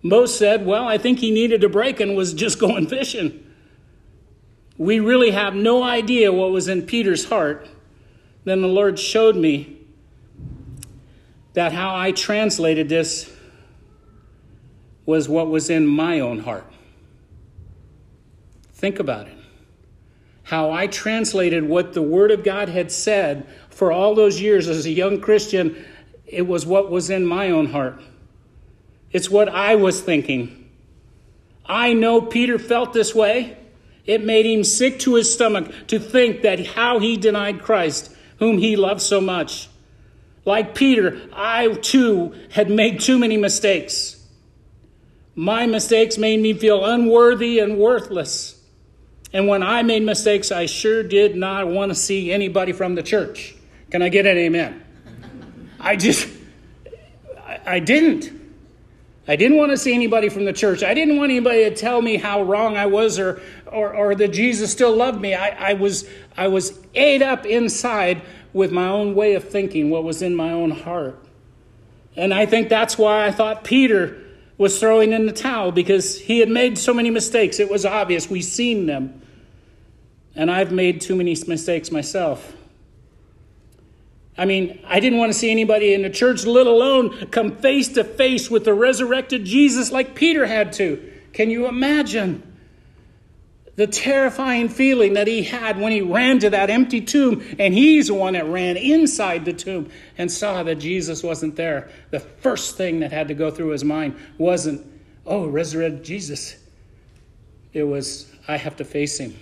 Most 0.00 0.38
said, 0.38 0.64
well, 0.64 0.86
I 0.86 0.96
think 0.96 1.18
he 1.18 1.32
needed 1.32 1.64
a 1.64 1.68
break 1.68 1.98
and 1.98 2.16
was 2.16 2.34
just 2.34 2.60
going 2.60 2.86
fishing. 2.86 3.44
We 4.78 5.00
really 5.00 5.32
have 5.32 5.56
no 5.56 5.82
idea 5.82 6.32
what 6.32 6.52
was 6.52 6.68
in 6.68 6.82
Peter's 6.82 7.24
heart. 7.24 7.68
Then 8.44 8.62
the 8.62 8.68
Lord 8.68 9.00
showed 9.00 9.34
me 9.34 9.78
that 11.54 11.72
how 11.72 11.96
I 11.96 12.12
translated 12.12 12.88
this 12.88 13.35
was 15.06 15.28
what 15.28 15.48
was 15.48 15.70
in 15.70 15.86
my 15.86 16.20
own 16.20 16.40
heart. 16.40 16.66
Think 18.74 18.98
about 18.98 19.28
it. 19.28 19.38
How 20.42 20.70
I 20.70 20.86
translated 20.86 21.64
what 21.64 21.94
the 21.94 22.02
Word 22.02 22.30
of 22.30 22.44
God 22.44 22.68
had 22.68 22.92
said 22.92 23.46
for 23.70 23.90
all 23.90 24.14
those 24.14 24.40
years 24.40 24.68
as 24.68 24.84
a 24.84 24.90
young 24.90 25.20
Christian, 25.20 25.82
it 26.26 26.46
was 26.46 26.66
what 26.66 26.90
was 26.90 27.08
in 27.08 27.24
my 27.24 27.50
own 27.50 27.66
heart. 27.66 28.00
It's 29.12 29.30
what 29.30 29.48
I 29.48 29.76
was 29.76 30.00
thinking. 30.00 30.70
I 31.64 31.94
know 31.94 32.20
Peter 32.20 32.58
felt 32.58 32.92
this 32.92 33.14
way. 33.14 33.56
It 34.04 34.24
made 34.24 34.46
him 34.46 34.62
sick 34.62 35.00
to 35.00 35.14
his 35.14 35.32
stomach 35.32 35.72
to 35.88 35.98
think 35.98 36.42
that 36.42 36.64
how 36.64 36.98
he 37.00 37.16
denied 37.16 37.62
Christ, 37.62 38.14
whom 38.38 38.58
he 38.58 38.76
loved 38.76 39.00
so 39.00 39.20
much. 39.20 39.68
Like 40.44 40.76
Peter, 40.76 41.20
I 41.32 41.74
too 41.74 42.34
had 42.50 42.70
made 42.70 43.00
too 43.00 43.18
many 43.18 43.36
mistakes. 43.36 44.15
My 45.38 45.66
mistakes 45.66 46.16
made 46.16 46.40
me 46.40 46.54
feel 46.54 46.82
unworthy 46.82 47.58
and 47.58 47.76
worthless. 47.76 48.58
And 49.34 49.46
when 49.46 49.62
I 49.62 49.82
made 49.82 50.02
mistakes, 50.02 50.50
I 50.50 50.64
sure 50.64 51.02
did 51.02 51.36
not 51.36 51.68
want 51.68 51.90
to 51.90 51.94
see 51.94 52.32
anybody 52.32 52.72
from 52.72 52.94
the 52.94 53.02
church. 53.02 53.54
Can 53.90 54.00
I 54.00 54.08
get 54.08 54.24
an 54.24 54.38
amen? 54.38 54.82
I 55.78 55.96
just, 55.96 56.26
I, 57.66 57.80
didn't. 57.80 58.32
I 59.28 59.36
didn't 59.36 59.58
want 59.58 59.72
to 59.72 59.76
see 59.76 59.92
anybody 59.92 60.30
from 60.30 60.46
the 60.46 60.54
church. 60.54 60.82
I 60.82 60.94
didn't 60.94 61.18
want 61.18 61.30
anybody 61.30 61.64
to 61.68 61.76
tell 61.76 62.00
me 62.00 62.16
how 62.16 62.42
wrong 62.42 62.78
I 62.78 62.86
was 62.86 63.18
or, 63.18 63.42
or, 63.66 63.94
or 63.94 64.14
that 64.14 64.28
Jesus 64.28 64.72
still 64.72 64.96
loved 64.96 65.20
me. 65.20 65.34
I, 65.34 65.70
I, 65.70 65.72
was, 65.74 66.08
I 66.34 66.48
was 66.48 66.78
ate 66.94 67.20
up 67.20 67.44
inside 67.44 68.22
with 68.54 68.72
my 68.72 68.88
own 68.88 69.14
way 69.14 69.34
of 69.34 69.46
thinking, 69.46 69.90
what 69.90 70.02
was 70.02 70.22
in 70.22 70.34
my 70.34 70.52
own 70.52 70.70
heart. 70.70 71.22
And 72.16 72.32
I 72.32 72.46
think 72.46 72.70
that's 72.70 72.96
why 72.96 73.26
I 73.26 73.32
thought 73.32 73.64
Peter 73.64 74.22
was 74.58 74.78
throwing 74.78 75.12
in 75.12 75.26
the 75.26 75.32
towel 75.32 75.70
because 75.70 76.18
he 76.18 76.38
had 76.38 76.48
made 76.48 76.78
so 76.78 76.94
many 76.94 77.10
mistakes. 77.10 77.60
It 77.60 77.70
was 77.70 77.84
obvious. 77.84 78.30
We've 78.30 78.44
seen 78.44 78.86
them. 78.86 79.22
And 80.34 80.50
I've 80.50 80.72
made 80.72 81.00
too 81.00 81.14
many 81.14 81.36
mistakes 81.46 81.90
myself. 81.90 82.54
I 84.38 84.44
mean, 84.44 84.80
I 84.86 85.00
didn't 85.00 85.18
want 85.18 85.32
to 85.32 85.38
see 85.38 85.50
anybody 85.50 85.94
in 85.94 86.02
the 86.02 86.10
church, 86.10 86.44
let 86.44 86.66
alone 86.66 87.28
come 87.28 87.56
face 87.56 87.88
to 87.88 88.04
face 88.04 88.50
with 88.50 88.64
the 88.64 88.74
resurrected 88.74 89.44
Jesus 89.44 89.90
like 89.90 90.14
Peter 90.14 90.46
had 90.46 90.72
to. 90.74 91.12
Can 91.32 91.48
you 91.48 91.66
imagine 91.66 92.55
the 93.76 93.86
terrifying 93.86 94.70
feeling 94.70 95.12
that 95.14 95.26
he 95.26 95.42
had 95.42 95.78
when 95.78 95.92
he 95.92 96.00
ran 96.00 96.38
to 96.38 96.50
that 96.50 96.70
empty 96.70 97.02
tomb 97.02 97.44
and 97.58 97.74
he's 97.74 98.08
the 98.08 98.14
one 98.14 98.32
that 98.32 98.46
ran 98.46 98.76
inside 98.76 99.44
the 99.44 99.52
tomb 99.52 99.90
and 100.16 100.32
saw 100.32 100.62
that 100.62 100.76
Jesus 100.76 101.22
wasn't 101.22 101.56
there? 101.56 101.90
The 102.10 102.20
first 102.20 102.76
thing 102.76 103.00
that 103.00 103.12
had 103.12 103.28
to 103.28 103.34
go 103.34 103.50
through 103.50 103.68
his 103.68 103.84
mind 103.84 104.16
wasn't, 104.38 104.84
oh, 105.26 105.46
resurrected 105.46 106.04
Jesus. 106.04 106.56
It 107.74 107.84
was, 107.84 108.32
I 108.48 108.56
have 108.56 108.76
to 108.76 108.84
face 108.84 109.18
him. 109.18 109.36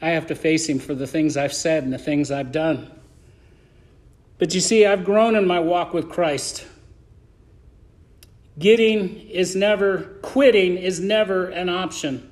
I 0.00 0.10
have 0.10 0.28
to 0.28 0.34
face 0.34 0.66
him 0.66 0.78
for 0.78 0.94
the 0.94 1.06
things 1.06 1.36
I've 1.36 1.52
said 1.52 1.84
and 1.84 1.92
the 1.92 1.98
things 1.98 2.30
I've 2.30 2.50
done. 2.50 2.90
But 4.38 4.54
you 4.54 4.60
see, 4.60 4.86
I've 4.86 5.04
grown 5.04 5.36
in 5.36 5.46
my 5.46 5.60
walk 5.60 5.92
with 5.92 6.08
Christ. 6.08 6.66
Getting 8.58 9.28
is 9.28 9.54
never, 9.54 10.18
quitting 10.22 10.78
is 10.78 10.98
never 10.98 11.46
an 11.46 11.68
option. 11.68 12.28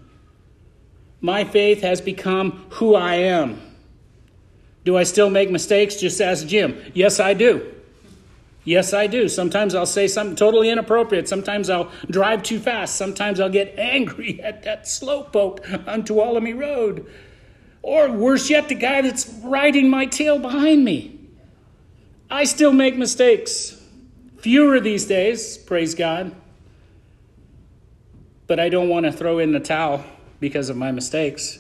My 1.21 1.45
faith 1.45 1.83
has 1.83 2.01
become 2.01 2.67
who 2.71 2.95
I 2.95 3.15
am. 3.17 3.61
Do 4.85 4.97
I 4.97 5.03
still 5.03 5.29
make 5.29 5.51
mistakes? 5.51 5.97
Just 5.97 6.21
ask 6.21 6.47
Jim. 6.47 6.81
Yes, 6.95 7.21
I 7.21 7.35
do. 7.35 7.75
Yes, 8.65 8.93
I 8.95 9.07
do. 9.07 9.29
Sometimes 9.29 9.75
I'll 9.75 9.87
say 9.87 10.07
something 10.07 10.37
totally 10.37 10.71
inappropriate. 10.71 11.29
Sometimes 11.29 11.69
I'll 11.69 11.91
drive 12.11 12.43
too 12.43 12.59
fast. 12.59 12.97
Sometimes 12.97 13.41
I'll 13.41 13.51
get 13.51 13.79
angry 13.79 14.41
at 14.43 14.63
that 14.63 14.85
slowpoke 14.85 15.89
on 15.89 16.03
Tuolumne 16.05 16.59
Road. 16.59 17.11
Or 17.83 18.11
worse 18.11 18.51
yet, 18.51 18.69
the 18.69 18.75
guy 18.75 19.01
that's 19.03 19.29
riding 19.43 19.89
my 19.89 20.07
tail 20.07 20.39
behind 20.39 20.85
me. 20.85 21.19
I 22.31 22.45
still 22.45 22.73
make 22.73 22.97
mistakes. 22.97 23.77
Fewer 24.39 24.81
these 24.81 25.07
days, 25.07 25.59
praise 25.59 25.95
God. 25.95 26.35
But 28.47 28.61
I 28.61 28.69
don't 28.69 28.89
want 28.89 29.07
to 29.07 29.13
throw 29.13 29.39
in 29.39 29.53
the 29.53 29.61
towel 29.61 30.05
because 30.41 30.71
of 30.71 30.77
my 30.77 30.91
mistakes, 30.91 31.59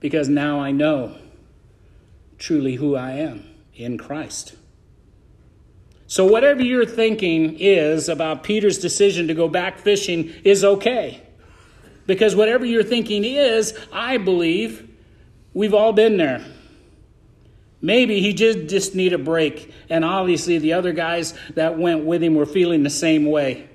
because 0.00 0.28
now 0.28 0.60
I 0.60 0.70
know 0.70 1.16
truly 2.38 2.76
who 2.76 2.96
I 2.96 3.12
am 3.12 3.44
in 3.74 3.98
Christ. 3.98 4.54
So, 6.06 6.24
whatever 6.24 6.62
your 6.62 6.86
thinking 6.86 7.56
is 7.58 8.08
about 8.08 8.42
Peter's 8.42 8.78
decision 8.78 9.26
to 9.28 9.34
go 9.34 9.48
back 9.48 9.78
fishing 9.78 10.32
is 10.44 10.62
okay. 10.62 11.22
Because 12.06 12.36
whatever 12.36 12.64
your 12.64 12.82
thinking 12.82 13.24
is, 13.24 13.76
I 13.92 14.18
believe 14.18 14.88
we've 15.54 15.74
all 15.74 15.92
been 15.92 16.18
there. 16.18 16.44
Maybe 17.80 18.20
he 18.20 18.32
just, 18.32 18.68
just 18.68 18.94
need 18.94 19.12
a 19.12 19.18
break. 19.18 19.72
And 19.88 20.04
obviously, 20.04 20.58
the 20.58 20.74
other 20.74 20.92
guys 20.92 21.34
that 21.54 21.78
went 21.78 22.04
with 22.04 22.22
him 22.22 22.34
were 22.34 22.46
feeling 22.46 22.82
the 22.82 22.90
same 22.90 23.26
way. 23.26 23.68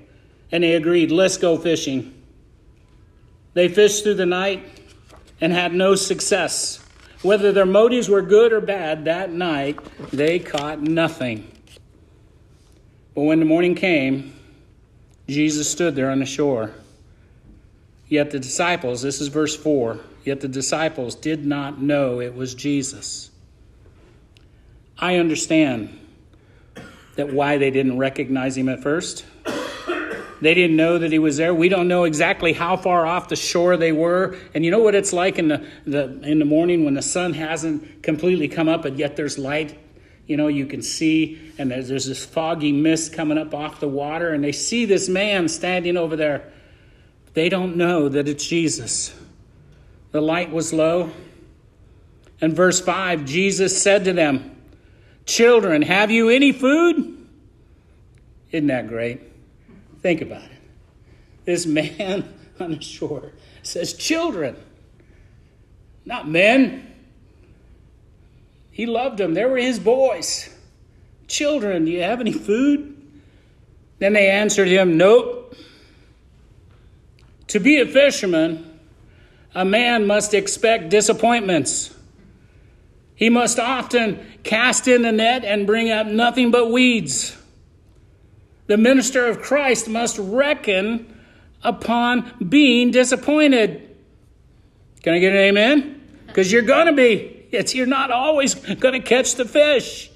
And 0.52 0.64
they 0.64 0.74
agreed, 0.74 1.10
let's 1.12 1.36
go 1.36 1.58
fishing. 1.58 2.19
They 3.54 3.68
fished 3.68 4.04
through 4.04 4.14
the 4.14 4.26
night 4.26 4.64
and 5.40 5.52
had 5.52 5.74
no 5.74 5.94
success. 5.94 6.84
Whether 7.22 7.52
their 7.52 7.66
motives 7.66 8.08
were 8.08 8.22
good 8.22 8.52
or 8.52 8.60
bad, 8.60 9.04
that 9.04 9.30
night 9.30 9.78
they 10.12 10.38
caught 10.38 10.80
nothing. 10.80 11.50
But 13.14 13.22
when 13.22 13.40
the 13.40 13.44
morning 13.44 13.74
came, 13.74 14.34
Jesus 15.28 15.70
stood 15.70 15.94
there 15.94 16.10
on 16.10 16.20
the 16.20 16.26
shore. 16.26 16.72
Yet 18.08 18.30
the 18.30 18.40
disciples, 18.40 19.02
this 19.02 19.20
is 19.20 19.28
verse 19.28 19.54
4, 19.56 20.00
yet 20.24 20.40
the 20.40 20.48
disciples 20.48 21.14
did 21.14 21.46
not 21.46 21.80
know 21.80 22.20
it 22.20 22.34
was 22.34 22.54
Jesus. 22.54 23.30
I 24.98 25.16
understand 25.16 25.96
that 27.16 27.32
why 27.32 27.58
they 27.58 27.70
didn't 27.70 27.98
recognize 27.98 28.56
him 28.56 28.68
at 28.68 28.82
first. 28.82 29.24
They 30.40 30.54
didn't 30.54 30.76
know 30.76 30.98
that 30.98 31.12
he 31.12 31.18
was 31.18 31.36
there. 31.36 31.54
We 31.54 31.68
don't 31.68 31.86
know 31.86 32.04
exactly 32.04 32.52
how 32.52 32.76
far 32.76 33.06
off 33.06 33.28
the 33.28 33.36
shore 33.36 33.76
they 33.76 33.92
were. 33.92 34.38
And 34.54 34.64
you 34.64 34.70
know 34.70 34.78
what 34.78 34.94
it's 34.94 35.12
like 35.12 35.38
in 35.38 35.48
the, 35.48 35.66
the 35.84 36.20
in 36.22 36.38
the 36.38 36.44
morning 36.44 36.84
when 36.84 36.94
the 36.94 37.02
sun 37.02 37.34
hasn't 37.34 38.02
completely 38.02 38.48
come 38.48 38.68
up, 38.68 38.82
but 38.82 38.96
yet 38.96 39.16
there's 39.16 39.38
light. 39.38 39.78
You 40.26 40.36
know, 40.36 40.48
you 40.48 40.64
can 40.64 40.80
see, 40.80 41.52
and 41.58 41.70
there's, 41.70 41.88
there's 41.88 42.06
this 42.06 42.24
foggy 42.24 42.72
mist 42.72 43.12
coming 43.12 43.36
up 43.36 43.52
off 43.52 43.80
the 43.80 43.88
water, 43.88 44.32
and 44.32 44.42
they 44.42 44.52
see 44.52 44.84
this 44.84 45.08
man 45.08 45.48
standing 45.48 45.96
over 45.96 46.16
there. 46.16 46.50
They 47.34 47.48
don't 47.48 47.76
know 47.76 48.08
that 48.08 48.28
it's 48.28 48.46
Jesus. 48.46 49.14
The 50.12 50.20
light 50.20 50.50
was 50.50 50.72
low. 50.72 51.10
And 52.40 52.54
verse 52.54 52.80
5 52.80 53.24
Jesus 53.24 53.80
said 53.80 54.04
to 54.04 54.12
them, 54.12 54.56
Children, 55.26 55.82
have 55.82 56.10
you 56.10 56.30
any 56.30 56.52
food? 56.52 57.28
Isn't 58.50 58.68
that 58.68 58.88
great? 58.88 59.29
Think 60.02 60.20
about 60.20 60.42
it. 60.42 60.58
This 61.44 61.66
man 61.66 62.32
on 62.60 62.72
the 62.72 62.80
shore 62.80 63.32
says, 63.62 63.92
Children, 63.94 64.56
not 66.04 66.28
men. 66.28 66.86
He 68.70 68.86
loved 68.86 69.18
them, 69.18 69.34
they 69.34 69.44
were 69.44 69.58
his 69.58 69.78
boys. 69.78 70.48
Children, 71.28 71.84
do 71.84 71.90
you 71.90 72.02
have 72.02 72.20
any 72.20 72.32
food? 72.32 72.96
Then 73.98 74.14
they 74.14 74.30
answered 74.30 74.68
him, 74.68 74.96
Nope. 74.96 75.54
To 77.48 77.60
be 77.60 77.80
a 77.80 77.86
fisherman, 77.86 78.80
a 79.54 79.64
man 79.64 80.06
must 80.06 80.34
expect 80.34 80.88
disappointments. 80.88 81.94
He 83.16 83.28
must 83.28 83.58
often 83.58 84.24
cast 84.44 84.88
in 84.88 85.02
the 85.02 85.12
net 85.12 85.44
and 85.44 85.66
bring 85.66 85.90
up 85.90 86.06
nothing 86.06 86.50
but 86.50 86.70
weeds. 86.70 87.36
The 88.70 88.76
minister 88.76 89.26
of 89.26 89.42
Christ 89.42 89.88
must 89.88 90.16
reckon 90.20 91.20
upon 91.64 92.32
being 92.48 92.92
disappointed. 92.92 93.96
Can 95.02 95.12
I 95.12 95.18
get 95.18 95.32
an 95.32 95.38
amen? 95.38 96.00
Because 96.28 96.52
you're 96.52 96.62
going 96.62 96.86
to 96.86 96.92
be. 96.92 97.48
It's, 97.50 97.74
you're 97.74 97.86
not 97.86 98.12
always 98.12 98.54
going 98.54 98.92
to 98.94 99.00
catch 99.00 99.34
the 99.34 99.44
fish. 99.44 100.08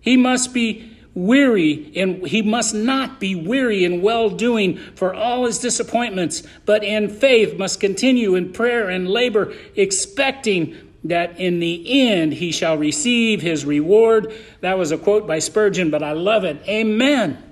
He 0.00 0.16
must 0.16 0.54
be 0.54 0.96
weary 1.12 1.92
and 1.96 2.24
he 2.24 2.40
must 2.40 2.72
not 2.72 3.18
be 3.18 3.34
weary 3.34 3.84
in 3.84 4.00
well 4.00 4.30
doing 4.30 4.76
for 4.94 5.12
all 5.12 5.44
his 5.44 5.58
disappointments, 5.58 6.44
but 6.66 6.84
in 6.84 7.08
faith 7.08 7.58
must 7.58 7.80
continue 7.80 8.36
in 8.36 8.52
prayer 8.52 8.88
and 8.88 9.10
labor, 9.10 9.52
expecting 9.74 10.76
that 11.02 11.40
in 11.40 11.58
the 11.58 12.08
end 12.08 12.34
he 12.34 12.52
shall 12.52 12.78
receive 12.78 13.42
his 13.42 13.64
reward. 13.64 14.32
That 14.60 14.78
was 14.78 14.92
a 14.92 14.98
quote 14.98 15.26
by 15.26 15.40
Spurgeon, 15.40 15.90
but 15.90 16.04
I 16.04 16.12
love 16.12 16.44
it. 16.44 16.62
Amen. 16.68 17.42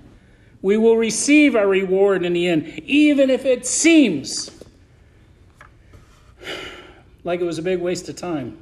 We 0.64 0.78
will 0.78 0.96
receive 0.96 1.54
our 1.54 1.68
reward 1.68 2.24
in 2.24 2.32
the 2.32 2.48
end, 2.48 2.80
even 2.86 3.28
if 3.28 3.44
it 3.44 3.66
seems 3.66 4.50
like 7.22 7.42
it 7.42 7.44
was 7.44 7.58
a 7.58 7.62
big 7.62 7.80
waste 7.80 8.08
of 8.08 8.16
time. 8.16 8.56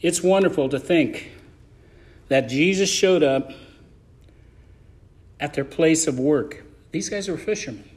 It's 0.00 0.22
wonderful 0.22 0.68
to 0.68 0.78
think 0.78 1.32
that 2.28 2.42
Jesus 2.42 2.88
showed 2.88 3.24
up 3.24 3.50
at 5.40 5.54
their 5.54 5.64
place 5.64 6.06
of 6.06 6.20
work. 6.20 6.62
These 6.92 7.08
guys 7.08 7.28
are 7.28 7.36
fishermen. 7.36 7.90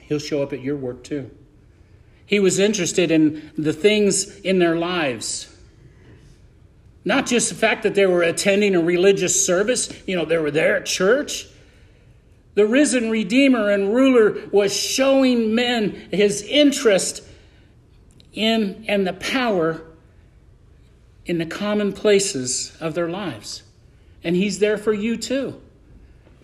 He'll 0.00 0.18
show 0.18 0.42
up 0.42 0.52
at 0.52 0.62
your 0.62 0.74
work 0.74 1.04
too. 1.04 1.30
He 2.26 2.40
was 2.40 2.58
interested 2.58 3.12
in 3.12 3.52
the 3.56 3.72
things 3.72 4.40
in 4.40 4.58
their 4.58 4.74
lives. 4.74 5.51
Not 7.04 7.26
just 7.26 7.48
the 7.48 7.54
fact 7.54 7.82
that 7.82 7.94
they 7.94 8.06
were 8.06 8.22
attending 8.22 8.74
a 8.74 8.80
religious 8.80 9.44
service, 9.44 9.92
you 10.06 10.16
know, 10.16 10.24
they 10.24 10.38
were 10.38 10.50
there 10.50 10.76
at 10.76 10.86
church. 10.86 11.48
The 12.54 12.66
risen 12.66 13.10
Redeemer 13.10 13.70
and 13.70 13.94
ruler 13.94 14.48
was 14.52 14.76
showing 14.76 15.54
men 15.54 15.90
his 16.12 16.42
interest 16.42 17.26
in 18.32 18.84
and 18.88 19.06
the 19.06 19.14
power 19.14 19.82
in 21.24 21.38
the 21.38 21.46
common 21.46 21.92
places 21.92 22.76
of 22.80 22.94
their 22.94 23.08
lives. 23.08 23.62
And 24.22 24.36
he's 24.36 24.58
there 24.58 24.78
for 24.78 24.92
you 24.92 25.16
too. 25.16 25.60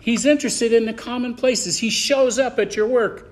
He's 0.01 0.25
interested 0.25 0.73
in 0.73 0.85
the 0.85 0.93
common 0.93 1.35
places. 1.35 1.77
He 1.77 1.89
shows 1.89 2.39
up 2.39 2.57
at 2.59 2.75
your 2.75 2.87
work. 2.87 3.27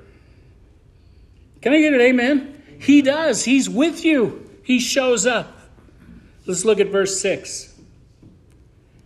Can 1.61 1.73
I 1.73 1.79
get 1.79 1.93
an 1.93 2.01
amen? 2.01 2.63
He 2.79 3.01
does. 3.01 3.43
He's 3.43 3.69
with 3.69 4.05
you. 4.05 4.49
He 4.63 4.79
shows 4.79 5.25
up. 5.25 5.56
Let's 6.47 6.63
look 6.63 6.79
at 6.79 6.87
verse 6.87 7.19
6. 7.19 7.75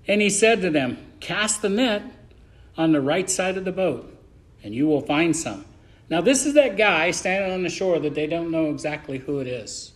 And 0.08 0.22
he 0.22 0.30
said 0.30 0.62
to 0.62 0.70
them, 0.70 0.98
Cast 1.20 1.62
the 1.62 1.70
net 1.70 2.04
on 2.78 2.92
the 2.92 3.02
right 3.02 3.30
side 3.30 3.58
of 3.58 3.66
the 3.66 3.72
boat, 3.72 4.16
and 4.64 4.74
you 4.74 4.88
will 4.88 5.02
find 5.02 5.36
some. 5.36 5.66
Now, 6.10 6.22
this 6.22 6.46
is 6.46 6.54
that 6.54 6.78
guy 6.78 7.12
standing 7.12 7.52
on 7.52 7.64
the 7.64 7.70
shore 7.70 8.00
that 8.00 8.14
they 8.14 8.28
don't 8.28 8.52
know 8.52 8.70
exactly 8.70 9.18
who 9.18 9.40
it 9.40 9.48
is. 9.48 9.92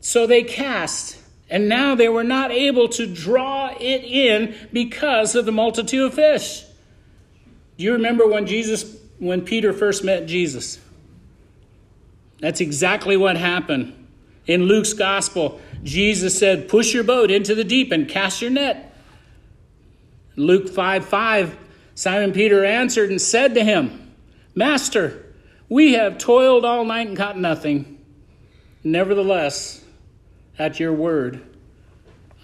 So 0.00 0.26
they 0.26 0.42
cast, 0.42 1.18
and 1.48 1.68
now 1.68 1.94
they 1.94 2.08
were 2.08 2.24
not 2.24 2.50
able 2.50 2.88
to 2.90 3.06
draw 3.06 3.72
it 3.78 4.04
in 4.04 4.54
because 4.72 5.34
of 5.34 5.46
the 5.46 5.52
multitude 5.52 6.06
of 6.06 6.14
fish. 6.14 6.64
Do 7.76 7.84
you 7.84 7.92
remember 7.92 8.26
when 8.26 8.46
Jesus, 8.46 8.96
when 9.18 9.42
Peter 9.42 9.72
first 9.72 10.02
met 10.02 10.26
Jesus? 10.26 10.80
That's 12.40 12.60
exactly 12.60 13.16
what 13.16 13.36
happened. 13.36 14.05
In 14.46 14.64
Luke's 14.64 14.92
gospel, 14.92 15.60
Jesus 15.82 16.38
said, 16.38 16.68
Push 16.68 16.94
your 16.94 17.04
boat 17.04 17.30
into 17.30 17.54
the 17.54 17.64
deep 17.64 17.92
and 17.92 18.08
cast 18.08 18.40
your 18.40 18.50
net. 18.50 18.94
Luke 20.36 20.68
5 20.68 21.04
5, 21.04 21.56
Simon 21.94 22.32
Peter 22.32 22.64
answered 22.64 23.10
and 23.10 23.20
said 23.20 23.54
to 23.54 23.64
him, 23.64 24.12
Master, 24.54 25.34
we 25.68 25.94
have 25.94 26.18
toiled 26.18 26.64
all 26.64 26.84
night 26.84 27.08
and 27.08 27.16
caught 27.16 27.38
nothing. 27.38 27.98
Nevertheless, 28.84 29.84
at 30.58 30.78
your 30.78 30.92
word, 30.92 31.42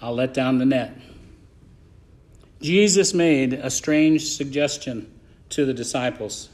I'll 0.01 0.15
let 0.15 0.33
down 0.33 0.57
the 0.57 0.65
net. 0.65 0.97
Jesus 2.61 3.13
made 3.13 3.53
a 3.53 3.69
strange 3.69 4.23
suggestion 4.23 5.09
to 5.49 5.65
the 5.65 5.73
disciples. 5.73 6.49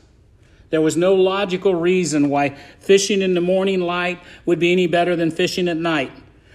There 0.70 0.82
was 0.82 0.96
no 0.96 1.16
logical 1.16 1.74
reason 1.74 2.30
why 2.30 2.56
fishing 2.80 3.22
in 3.22 3.34
the 3.34 3.42
morning 3.42 3.82
light 3.82 4.20
would 4.46 4.60
be 4.60 4.72
any 4.72 4.88
better 4.88 5.16
than 5.16 5.32
fishing 5.32 5.68
at 5.68 5.78
night. 5.78 6.12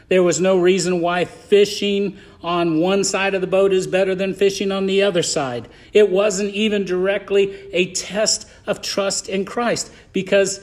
There 0.09 0.23
was 0.23 0.41
no 0.41 0.59
reason 0.59 1.01
why 1.01 1.25
fishing 1.25 2.19
on 2.43 2.79
one 2.79 3.05
side 3.05 3.35
of 3.35 3.41
the 3.41 3.47
boat 3.47 3.73
is 3.73 3.87
better 3.87 4.15
than 4.15 4.35
fishing 4.35 4.71
on 4.71 4.87
the 4.87 5.03
other 5.03 5.23
side. 5.23 5.69
It 5.93 6.11
wasn't 6.11 6.55
even 6.55 6.85
directly 6.85 7.55
a 7.73 7.93
test 7.93 8.49
of 8.67 8.83
trust 8.83 9.29
in 9.29 9.45
Christ 9.45 9.91
because 10.13 10.61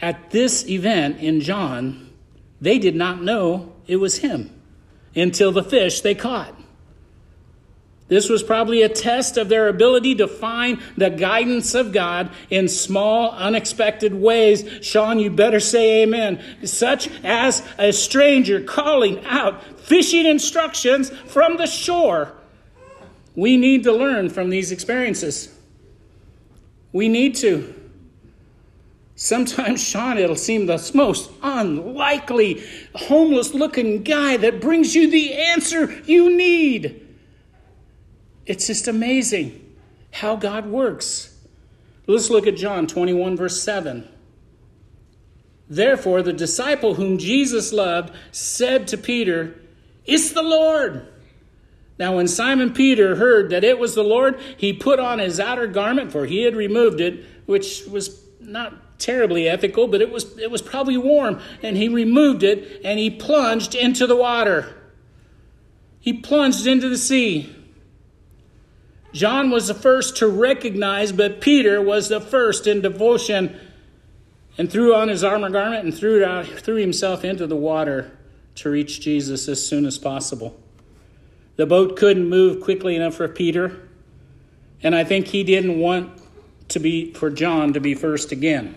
at 0.00 0.30
this 0.30 0.68
event 0.68 1.18
in 1.20 1.40
John, 1.40 2.10
they 2.60 2.78
did 2.78 2.94
not 2.94 3.22
know 3.22 3.72
it 3.86 3.96
was 3.96 4.18
him 4.18 4.50
until 5.16 5.52
the 5.52 5.64
fish 5.64 6.02
they 6.02 6.14
caught. 6.14 6.54
This 8.08 8.28
was 8.28 8.42
probably 8.42 8.82
a 8.82 8.88
test 8.88 9.38
of 9.38 9.48
their 9.48 9.68
ability 9.68 10.16
to 10.16 10.28
find 10.28 10.78
the 10.96 11.08
guidance 11.08 11.74
of 11.74 11.92
God 11.92 12.30
in 12.50 12.68
small, 12.68 13.30
unexpected 13.30 14.14
ways. 14.14 14.68
Sean, 14.82 15.18
you 15.18 15.30
better 15.30 15.60
say 15.60 16.02
amen. 16.02 16.42
Such 16.64 17.08
as 17.22 17.66
a 17.78 17.92
stranger 17.92 18.60
calling 18.60 19.24
out 19.24 19.62
fishing 19.80 20.26
instructions 20.26 21.10
from 21.10 21.56
the 21.56 21.66
shore. 21.66 22.34
We 23.34 23.56
need 23.56 23.84
to 23.84 23.92
learn 23.92 24.28
from 24.28 24.50
these 24.50 24.70
experiences. 24.70 25.52
We 26.92 27.08
need 27.08 27.36
to. 27.36 27.74
Sometimes, 29.16 29.82
Sean, 29.88 30.18
it'll 30.18 30.36
seem 30.36 30.66
the 30.66 30.90
most 30.94 31.30
unlikely, 31.42 32.62
homeless 32.94 33.54
looking 33.54 34.02
guy 34.02 34.36
that 34.36 34.60
brings 34.60 34.94
you 34.94 35.10
the 35.10 35.32
answer 35.32 35.90
you 36.04 36.36
need. 36.36 37.03
It's 38.46 38.66
just 38.66 38.88
amazing 38.88 39.76
how 40.10 40.36
God 40.36 40.66
works. 40.66 41.36
Let's 42.06 42.30
look 42.30 42.46
at 42.46 42.56
John 42.56 42.86
21, 42.86 43.36
verse 43.36 43.62
7. 43.62 44.08
Therefore, 45.68 46.22
the 46.22 46.32
disciple 46.32 46.94
whom 46.94 47.18
Jesus 47.18 47.72
loved 47.72 48.14
said 48.32 48.86
to 48.88 48.98
Peter, 48.98 49.54
It's 50.04 50.32
the 50.32 50.42
Lord. 50.42 51.08
Now, 51.98 52.16
when 52.16 52.28
Simon 52.28 52.72
Peter 52.72 53.16
heard 53.16 53.50
that 53.50 53.64
it 53.64 53.78
was 53.78 53.94
the 53.94 54.02
Lord, 54.02 54.38
he 54.56 54.72
put 54.72 54.98
on 54.98 55.20
his 55.20 55.40
outer 55.40 55.66
garment, 55.66 56.12
for 56.12 56.26
he 56.26 56.42
had 56.42 56.56
removed 56.56 57.00
it, 57.00 57.24
which 57.46 57.84
was 57.86 58.20
not 58.40 58.98
terribly 58.98 59.48
ethical, 59.48 59.86
but 59.86 60.00
it 60.00 60.10
was, 60.10 60.38
it 60.38 60.50
was 60.50 60.62
probably 60.62 60.96
warm, 60.96 61.40
and 61.62 61.76
he 61.76 61.88
removed 61.88 62.42
it 62.42 62.80
and 62.84 62.98
he 62.98 63.10
plunged 63.10 63.74
into 63.74 64.06
the 64.06 64.16
water. 64.16 64.74
He 66.00 66.12
plunged 66.12 66.66
into 66.66 66.88
the 66.88 66.98
sea. 66.98 67.54
John 69.14 69.50
was 69.50 69.68
the 69.68 69.74
first 69.74 70.16
to 70.16 70.26
recognize, 70.26 71.12
but 71.12 71.40
Peter 71.40 71.80
was 71.80 72.08
the 72.08 72.20
first 72.20 72.66
in 72.66 72.80
devotion 72.80 73.58
and 74.58 74.70
threw 74.70 74.92
on 74.92 75.08
his 75.08 75.22
armor 75.22 75.50
garment 75.50 75.84
and 75.84 75.96
threw, 75.96 76.24
out, 76.24 76.46
threw 76.46 76.76
himself 76.76 77.24
into 77.24 77.46
the 77.46 77.56
water 77.56 78.10
to 78.56 78.70
reach 78.70 79.00
Jesus 79.00 79.48
as 79.48 79.64
soon 79.64 79.86
as 79.86 79.98
possible. 79.98 80.60
The 81.54 81.64
boat 81.64 81.96
couldn't 81.96 82.28
move 82.28 82.60
quickly 82.60 82.96
enough 82.96 83.14
for 83.14 83.28
Peter, 83.28 83.88
and 84.82 84.96
I 84.96 85.04
think 85.04 85.28
he 85.28 85.44
didn't 85.44 85.78
want 85.78 86.20
to 86.70 86.80
be 86.80 87.12
for 87.12 87.30
John 87.30 87.72
to 87.74 87.80
be 87.80 87.94
first 87.94 88.32
again. 88.32 88.74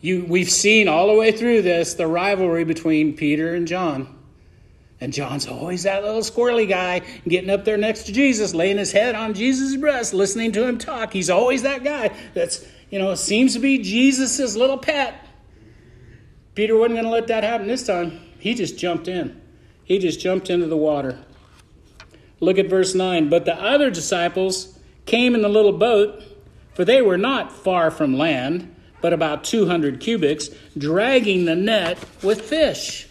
You, 0.00 0.24
we've 0.28 0.50
seen 0.50 0.88
all 0.88 1.06
the 1.06 1.14
way 1.14 1.30
through 1.30 1.62
this 1.62 1.94
the 1.94 2.08
rivalry 2.08 2.64
between 2.64 3.16
Peter 3.16 3.54
and 3.54 3.68
John. 3.68 4.16
And 5.00 5.12
John's 5.12 5.46
always 5.46 5.84
that 5.84 6.04
little 6.04 6.20
squirrely 6.20 6.68
guy 6.68 7.00
getting 7.26 7.48
up 7.48 7.64
there 7.64 7.78
next 7.78 8.04
to 8.04 8.12
Jesus, 8.12 8.54
laying 8.54 8.76
his 8.76 8.92
head 8.92 9.14
on 9.14 9.32
Jesus' 9.32 9.76
breast, 9.76 10.12
listening 10.12 10.52
to 10.52 10.66
him 10.66 10.76
talk. 10.76 11.12
He's 11.12 11.30
always 11.30 11.62
that 11.62 11.82
guy 11.82 12.14
that's, 12.34 12.66
you 12.90 12.98
know, 12.98 13.14
seems 13.14 13.54
to 13.54 13.60
be 13.60 13.78
Jesus' 13.78 14.56
little 14.56 14.76
pet. 14.76 15.26
Peter 16.54 16.76
wasn't 16.76 16.96
going 16.96 17.04
to 17.04 17.10
let 17.10 17.28
that 17.28 17.44
happen 17.44 17.66
this 17.66 17.86
time. 17.86 18.20
He 18.38 18.54
just 18.54 18.78
jumped 18.78 19.08
in. 19.08 19.40
He 19.84 19.98
just 19.98 20.20
jumped 20.20 20.50
into 20.50 20.66
the 20.66 20.76
water. 20.76 21.18
Look 22.40 22.58
at 22.58 22.68
verse 22.68 22.94
9. 22.94 23.30
But 23.30 23.46
the 23.46 23.54
other 23.54 23.90
disciples 23.90 24.78
came 25.06 25.34
in 25.34 25.40
the 25.40 25.48
little 25.48 25.72
boat, 25.72 26.22
for 26.74 26.84
they 26.84 27.00
were 27.00 27.18
not 27.18 27.52
far 27.52 27.90
from 27.90 28.18
land, 28.18 28.74
but 29.00 29.14
about 29.14 29.44
200 29.44 29.98
cubits, 30.00 30.50
dragging 30.76 31.46
the 31.46 31.56
net 31.56 31.98
with 32.22 32.42
fish. 32.42 33.06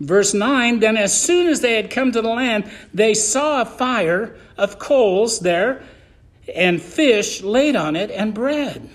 Verse 0.00 0.34
9 0.34 0.80
Then, 0.80 0.96
as 0.96 1.18
soon 1.18 1.48
as 1.48 1.60
they 1.60 1.74
had 1.74 1.90
come 1.90 2.12
to 2.12 2.22
the 2.22 2.28
land, 2.28 2.70
they 2.94 3.14
saw 3.14 3.62
a 3.62 3.66
fire 3.66 4.36
of 4.56 4.78
coals 4.78 5.40
there, 5.40 5.82
and 6.54 6.80
fish 6.80 7.42
laid 7.42 7.76
on 7.76 7.96
it, 7.96 8.10
and 8.10 8.32
bread. 8.32 8.88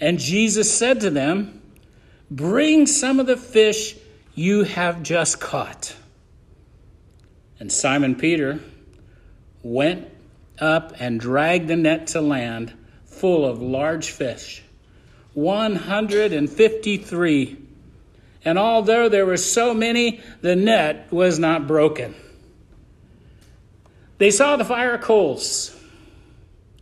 And 0.00 0.18
Jesus 0.18 0.76
said 0.76 1.00
to 1.00 1.10
them, 1.10 1.62
Bring 2.30 2.86
some 2.86 3.20
of 3.20 3.26
the 3.26 3.36
fish 3.36 3.96
you 4.34 4.64
have 4.64 5.02
just 5.02 5.40
caught. 5.40 5.94
And 7.60 7.70
Simon 7.70 8.16
Peter 8.16 8.60
went 9.62 10.08
up 10.58 10.94
and 10.98 11.20
dragged 11.20 11.68
the 11.68 11.76
net 11.76 12.08
to 12.08 12.20
land 12.20 12.72
full 13.04 13.46
of 13.46 13.62
large 13.62 14.10
fish, 14.10 14.62
153 15.34 17.61
and 18.44 18.58
although 18.58 19.08
there 19.08 19.26
were 19.26 19.36
so 19.36 19.72
many, 19.72 20.20
the 20.40 20.56
net 20.56 21.12
was 21.12 21.38
not 21.38 21.66
broken. 21.66 22.14
They 24.18 24.30
saw 24.30 24.56
the 24.56 24.64
fire 24.64 24.98
coals. 24.98 25.76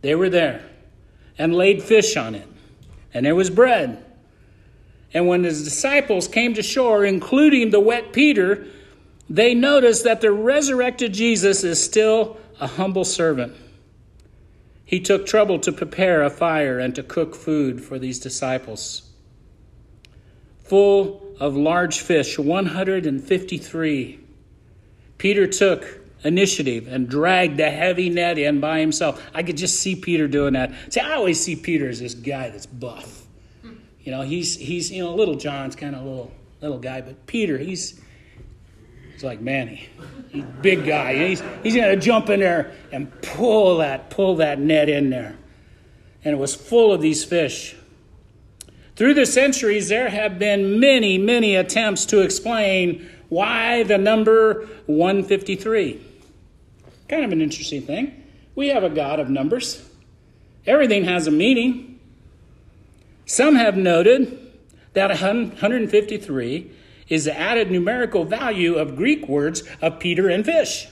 They 0.01 0.15
were 0.15 0.29
there 0.29 0.63
and 1.37 1.55
laid 1.55 1.83
fish 1.83 2.17
on 2.17 2.35
it, 2.35 2.47
and 3.13 3.25
there 3.25 3.35
was 3.35 3.49
bread. 3.49 4.03
And 5.13 5.27
when 5.27 5.43
his 5.43 5.63
disciples 5.63 6.27
came 6.27 6.53
to 6.53 6.63
shore, 6.63 7.03
including 7.03 7.69
the 7.71 7.79
wet 7.79 8.13
Peter, 8.13 8.65
they 9.29 9.53
noticed 9.53 10.03
that 10.03 10.21
the 10.21 10.31
resurrected 10.31 11.13
Jesus 11.13 11.63
is 11.63 11.83
still 11.83 12.37
a 12.59 12.67
humble 12.67 13.05
servant. 13.05 13.55
He 14.85 14.99
took 14.99 15.25
trouble 15.25 15.57
to 15.59 15.71
prepare 15.71 16.21
a 16.21 16.29
fire 16.29 16.77
and 16.79 16.93
to 16.95 17.03
cook 17.03 17.33
food 17.33 17.81
for 17.81 17.97
these 17.97 18.19
disciples. 18.19 19.09
Full 20.63 21.30
of 21.41 21.57
large 21.57 21.99
fish, 21.99 22.37
153. 22.37 24.19
Peter 25.17 25.47
took 25.47 25.99
initiative 26.23 26.87
and 26.87 27.09
dragged 27.09 27.57
the 27.57 27.69
heavy 27.69 28.11
net 28.11 28.37
in 28.37 28.59
by 28.59 28.79
himself. 28.79 29.27
I 29.33 29.41
could 29.41 29.57
just 29.57 29.79
see 29.79 29.95
Peter 29.95 30.27
doing 30.27 30.53
that. 30.53 30.71
See, 30.89 30.99
I 30.99 31.13
always 31.13 31.43
see 31.43 31.55
Peter 31.55 31.89
as 31.89 31.99
this 31.99 32.13
guy 32.13 32.51
that's 32.51 32.67
buff. 32.67 33.25
You 34.03 34.11
know, 34.11 34.21
he's 34.21 34.55
he's 34.55 34.91
you 34.91 35.03
know 35.03 35.15
little 35.15 35.35
John's 35.35 35.75
kind 35.75 35.95
of 35.95 36.03
a 36.03 36.05
little 36.05 36.31
little 36.61 36.79
guy, 36.79 37.01
but 37.01 37.25
Peter, 37.25 37.57
he's 37.57 37.99
he's 39.13 39.23
like 39.23 39.41
Manny. 39.41 39.89
He's 40.29 40.43
big 40.61 40.85
guy. 40.85 41.27
He's 41.27 41.41
he's 41.63 41.75
gonna 41.75 41.97
jump 41.97 42.29
in 42.29 42.39
there 42.39 42.71
and 42.91 43.11
pull 43.23 43.79
that 43.79 44.11
pull 44.11 44.35
that 44.37 44.59
net 44.59 44.89
in 44.89 45.09
there. 45.09 45.37
And 46.23 46.35
it 46.35 46.37
was 46.37 46.53
full 46.53 46.93
of 46.93 47.01
these 47.01 47.23
fish. 47.23 47.75
Through 49.01 49.15
the 49.15 49.25
centuries, 49.25 49.89
there 49.89 50.09
have 50.09 50.37
been 50.37 50.79
many, 50.79 51.17
many 51.17 51.55
attempts 51.55 52.05
to 52.05 52.19
explain 52.19 53.09
why 53.29 53.81
the 53.81 53.97
number 53.97 54.67
153. 54.85 55.99
Kind 57.09 57.25
of 57.25 57.31
an 57.31 57.41
interesting 57.41 57.81
thing. 57.81 58.23
We 58.53 58.67
have 58.67 58.83
a 58.83 58.91
God 58.91 59.19
of 59.19 59.27
numbers, 59.27 59.89
everything 60.67 61.05
has 61.05 61.25
a 61.25 61.31
meaning. 61.31 61.99
Some 63.25 63.55
have 63.55 63.75
noted 63.75 64.37
that 64.93 65.07
153 65.07 66.71
is 67.09 67.25
the 67.25 67.35
added 67.35 67.71
numerical 67.71 68.23
value 68.23 68.75
of 68.75 68.95
Greek 68.95 69.27
words 69.27 69.63
of 69.81 69.97
Peter 69.97 70.29
and 70.29 70.45
fish. 70.45 70.87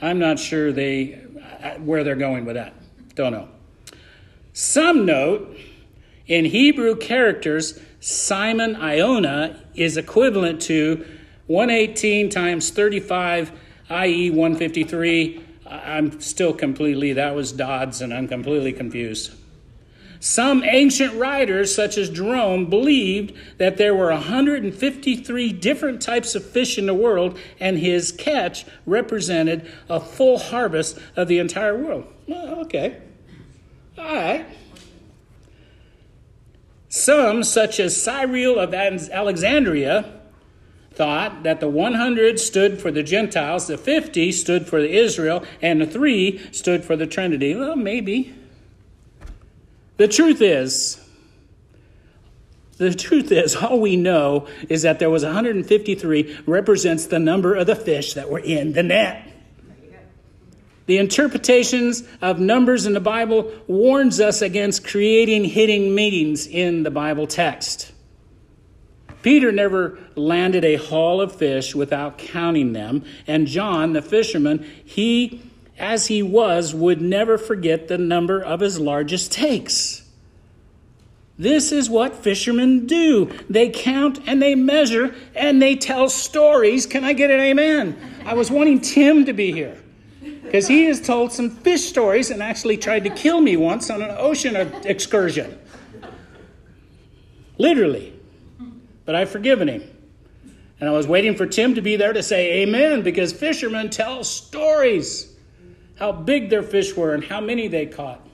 I'm 0.00 0.20
not 0.20 0.38
sure 0.38 0.70
they 0.70 1.20
uh, 1.60 1.70
where 1.80 2.04
they're 2.04 2.14
going 2.14 2.44
with 2.44 2.54
that. 2.54 2.72
Don't 3.16 3.32
know. 3.32 3.48
Some 4.52 5.04
note 5.04 5.56
in 6.30 6.44
Hebrew 6.44 6.96
characters, 6.96 7.78
Simon 7.98 8.76
Iona 8.76 9.60
is 9.74 9.96
equivalent 9.96 10.62
to 10.62 11.04
118 11.48 12.30
times 12.30 12.70
35 12.70 13.52
i.e., 13.90 14.30
153. 14.30 15.44
I'm 15.66 16.20
still 16.20 16.54
completely, 16.54 17.14
that 17.14 17.34
was 17.34 17.50
Dodds, 17.50 18.00
and 18.00 18.14
I'm 18.14 18.28
completely 18.28 18.72
confused. 18.72 19.32
Some 20.20 20.62
ancient 20.62 21.14
writers, 21.14 21.74
such 21.74 21.98
as 21.98 22.08
Jerome, 22.08 22.66
believed 22.66 23.34
that 23.58 23.76
there 23.76 23.94
were 23.94 24.10
153 24.10 25.52
different 25.54 26.00
types 26.00 26.36
of 26.36 26.48
fish 26.48 26.78
in 26.78 26.86
the 26.86 26.94
world, 26.94 27.38
and 27.58 27.76
his 27.76 28.12
catch 28.12 28.66
represented 28.86 29.68
a 29.88 29.98
full 29.98 30.38
harvest 30.38 30.96
of 31.16 31.26
the 31.26 31.38
entire 31.38 31.76
world. 31.76 32.06
Well, 32.28 32.60
okay. 32.60 32.98
All 33.98 34.04
right. 34.04 34.46
Some, 36.90 37.44
such 37.44 37.78
as 37.78 37.96
Cyril 37.96 38.58
of 38.58 38.74
Alexandria, 38.74 40.20
thought 40.90 41.44
that 41.44 41.60
the 41.60 41.68
100 41.68 42.40
stood 42.40 42.80
for 42.80 42.90
the 42.90 43.04
Gentiles, 43.04 43.68
the 43.68 43.78
50 43.78 44.32
stood 44.32 44.66
for 44.66 44.82
the 44.82 44.90
Israel, 44.90 45.44
and 45.62 45.80
the 45.80 45.86
3 45.86 46.52
stood 46.52 46.84
for 46.84 46.96
the 46.96 47.06
Trinity. 47.06 47.54
Well, 47.54 47.76
maybe. 47.76 48.34
The 49.98 50.08
truth 50.08 50.42
is, 50.42 51.00
the 52.78 52.92
truth 52.92 53.30
is, 53.30 53.54
all 53.54 53.78
we 53.78 53.94
know 53.94 54.48
is 54.68 54.82
that 54.82 54.98
there 54.98 55.10
was 55.10 55.22
153 55.22 56.38
represents 56.44 57.06
the 57.06 57.20
number 57.20 57.54
of 57.54 57.68
the 57.68 57.76
fish 57.76 58.14
that 58.14 58.28
were 58.28 58.40
in 58.40 58.72
the 58.72 58.82
net. 58.82 59.29
The 60.86 60.98
interpretations 60.98 62.02
of 62.20 62.40
numbers 62.40 62.86
in 62.86 62.94
the 62.94 63.00
Bible 63.00 63.52
warns 63.66 64.20
us 64.20 64.42
against 64.42 64.86
creating 64.86 65.44
hidden 65.44 65.94
meanings 65.94 66.46
in 66.46 66.82
the 66.82 66.90
Bible 66.90 67.26
text. 67.26 67.92
Peter 69.22 69.52
never 69.52 69.98
landed 70.14 70.64
a 70.64 70.76
haul 70.76 71.20
of 71.20 71.34
fish 71.34 71.74
without 71.74 72.18
counting 72.18 72.72
them, 72.72 73.04
and 73.26 73.46
John, 73.46 73.92
the 73.92 74.02
fisherman, 74.02 74.64
he, 74.84 75.42
as 75.78 76.06
he 76.06 76.22
was, 76.22 76.74
would 76.74 77.02
never 77.02 77.36
forget 77.36 77.88
the 77.88 77.98
number 77.98 78.42
of 78.42 78.60
his 78.60 78.80
largest 78.80 79.30
takes. 79.30 80.08
This 81.38 81.72
is 81.72 81.88
what 81.88 82.16
fishermen 82.16 82.86
do. 82.86 83.30
They 83.48 83.70
count 83.70 84.20
and 84.26 84.42
they 84.42 84.54
measure 84.54 85.14
and 85.34 85.60
they 85.60 85.74
tell 85.74 86.10
stories. 86.10 86.84
Can 86.84 87.02
I 87.02 87.14
get 87.14 87.30
an 87.30 87.40
amen? 87.40 87.96
I 88.26 88.34
was 88.34 88.50
wanting 88.50 88.82
Tim 88.82 89.24
to 89.24 89.32
be 89.32 89.50
here 89.50 89.78
because 90.22 90.68
he 90.68 90.84
has 90.84 91.00
told 91.00 91.32
some 91.32 91.50
fish 91.50 91.84
stories 91.84 92.30
and 92.30 92.42
actually 92.42 92.76
tried 92.76 93.04
to 93.04 93.10
kill 93.10 93.40
me 93.40 93.56
once 93.56 93.90
on 93.90 94.02
an 94.02 94.14
ocean 94.18 94.56
excursion. 94.84 95.58
Literally 97.58 98.14
but 99.10 99.16
I've 99.16 99.30
forgiven 99.30 99.66
him. 99.66 99.82
And 100.78 100.88
I 100.88 100.92
was 100.92 101.08
waiting 101.08 101.34
for 101.34 101.44
Tim 101.44 101.74
to 101.74 101.82
be 101.82 101.96
there 101.96 102.12
to 102.12 102.22
say 102.22 102.62
amen 102.62 103.02
because 103.02 103.32
fishermen 103.32 103.90
tell 103.90 104.22
stories 104.22 105.34
how 105.98 106.12
big 106.12 106.48
their 106.48 106.62
fish 106.62 106.94
were 106.94 107.12
and 107.12 107.24
how 107.24 107.40
many 107.40 107.66
they 107.66 107.86
caught. 107.86 108.24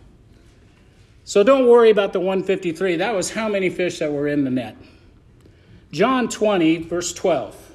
So 1.24 1.42
don't 1.42 1.66
worry 1.66 1.88
about 1.88 2.12
the 2.12 2.20
153. 2.20 2.96
That 2.96 3.14
was 3.14 3.30
how 3.30 3.48
many 3.48 3.70
fish 3.70 4.00
that 4.00 4.12
were 4.12 4.28
in 4.28 4.44
the 4.44 4.50
net. 4.50 4.76
John 5.92 6.28
20, 6.28 6.82
verse 6.82 7.14
12. 7.14 7.72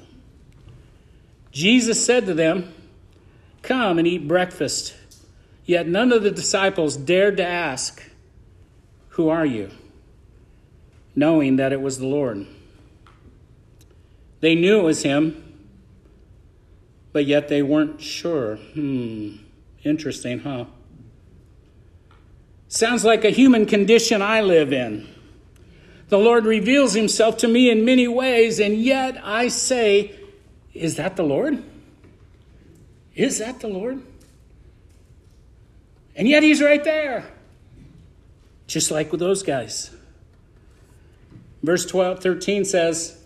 Jesus 1.50 2.06
said 2.06 2.26
to 2.26 2.34
them, 2.34 2.72
Come 3.62 3.98
and 3.98 4.06
eat 4.06 4.28
breakfast. 4.28 4.94
Yet 5.64 5.86
none 5.86 6.12
of 6.12 6.22
the 6.22 6.30
disciples 6.30 6.96
dared 6.96 7.36
to 7.38 7.46
ask, 7.46 8.02
Who 9.10 9.28
are 9.28 9.46
you? 9.46 9.70
knowing 11.14 11.56
that 11.56 11.72
it 11.72 11.80
was 11.80 11.98
the 11.98 12.06
Lord. 12.06 12.46
They 14.40 14.54
knew 14.54 14.80
it 14.80 14.82
was 14.82 15.02
him, 15.02 15.58
but 17.12 17.26
yet 17.26 17.48
they 17.48 17.62
weren't 17.62 18.00
sure. 18.00 18.56
Hmm, 18.56 19.36
interesting, 19.84 20.40
huh? 20.40 20.64
Sounds 22.68 23.04
like 23.04 23.24
a 23.24 23.30
human 23.30 23.66
condition 23.66 24.22
I 24.22 24.40
live 24.40 24.72
in. 24.72 25.06
The 26.08 26.18
Lord 26.18 26.44
reveals 26.44 26.94
himself 26.94 27.36
to 27.38 27.48
me 27.48 27.70
in 27.70 27.84
many 27.84 28.08
ways, 28.08 28.58
and 28.58 28.74
yet 28.74 29.20
I 29.22 29.48
say, 29.48 30.18
Is 30.74 30.96
that 30.96 31.16
the 31.16 31.22
Lord? 31.22 31.62
Is 33.14 33.38
that 33.38 33.60
the 33.60 33.68
Lord? 33.68 34.02
And 36.14 36.28
yet 36.28 36.42
he's 36.42 36.62
right 36.62 36.82
there, 36.82 37.26
just 38.66 38.90
like 38.90 39.10
with 39.10 39.20
those 39.20 39.42
guys. 39.42 39.90
Verse 41.62 41.86
12, 41.86 42.20
13 42.20 42.64
says, 42.64 43.18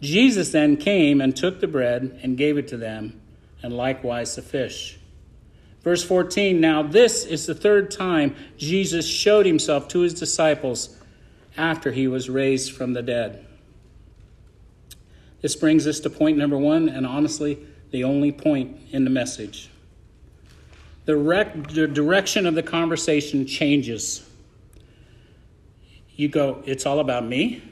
Jesus 0.00 0.50
then 0.50 0.76
came 0.76 1.20
and 1.20 1.36
took 1.36 1.60
the 1.60 1.68
bread 1.68 2.18
and 2.22 2.36
gave 2.36 2.58
it 2.58 2.68
to 2.68 2.76
them, 2.76 3.20
and 3.62 3.72
likewise 3.72 4.34
the 4.34 4.42
fish. 4.42 4.98
Verse 5.82 6.02
14 6.02 6.60
Now 6.60 6.82
this 6.82 7.24
is 7.24 7.46
the 7.46 7.54
third 7.54 7.90
time 7.90 8.34
Jesus 8.56 9.06
showed 9.06 9.46
himself 9.46 9.88
to 9.88 10.00
his 10.00 10.14
disciples 10.14 10.96
after 11.56 11.92
he 11.92 12.08
was 12.08 12.30
raised 12.30 12.72
from 12.72 12.94
the 12.94 13.02
dead. 13.02 13.46
This 15.42 15.54
brings 15.56 15.86
us 15.86 16.00
to 16.00 16.10
point 16.10 16.38
number 16.38 16.56
one, 16.56 16.88
and 16.88 17.06
honestly, 17.06 17.58
the 17.92 18.04
only 18.04 18.32
point 18.32 18.76
in 18.90 19.04
the 19.04 19.10
message. 19.10 19.70
The, 21.04 21.16
rec- 21.16 21.68
the 21.68 21.86
direction 21.86 22.46
of 22.46 22.54
the 22.54 22.62
conversation 22.62 23.46
changes. 23.46 24.28
You 26.16 26.28
go, 26.28 26.62
it's 26.66 26.86
all 26.86 27.00
about 27.00 27.24
me? 27.24 27.62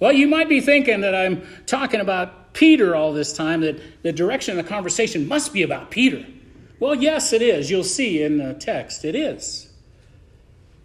Well, 0.00 0.12
you 0.12 0.26
might 0.26 0.48
be 0.48 0.60
thinking 0.60 1.00
that 1.02 1.14
I'm 1.14 1.46
talking 1.66 2.00
about 2.00 2.52
Peter 2.52 2.94
all 2.94 3.12
this 3.12 3.32
time, 3.32 3.60
that 3.60 3.80
the 4.02 4.12
direction 4.12 4.58
of 4.58 4.64
the 4.64 4.68
conversation 4.68 5.28
must 5.28 5.52
be 5.52 5.62
about 5.62 5.90
Peter. 5.90 6.24
Well, 6.78 6.94
yes, 6.94 7.32
it 7.32 7.42
is. 7.42 7.70
You'll 7.70 7.84
see 7.84 8.22
in 8.22 8.38
the 8.38 8.54
text, 8.54 9.04
it 9.04 9.14
is. 9.14 9.70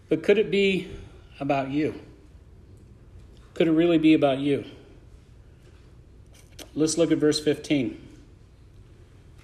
But 0.09 0.23
could 0.23 0.37
it 0.37 0.51
be 0.51 0.89
about 1.39 1.69
you? 1.69 1.99
Could 3.53 3.67
it 3.67 3.71
really 3.71 3.97
be 3.97 4.13
about 4.13 4.39
you? 4.39 4.65
Let's 6.73 6.97
look 6.97 7.11
at 7.11 7.17
verse 7.17 7.39
15. 7.39 8.09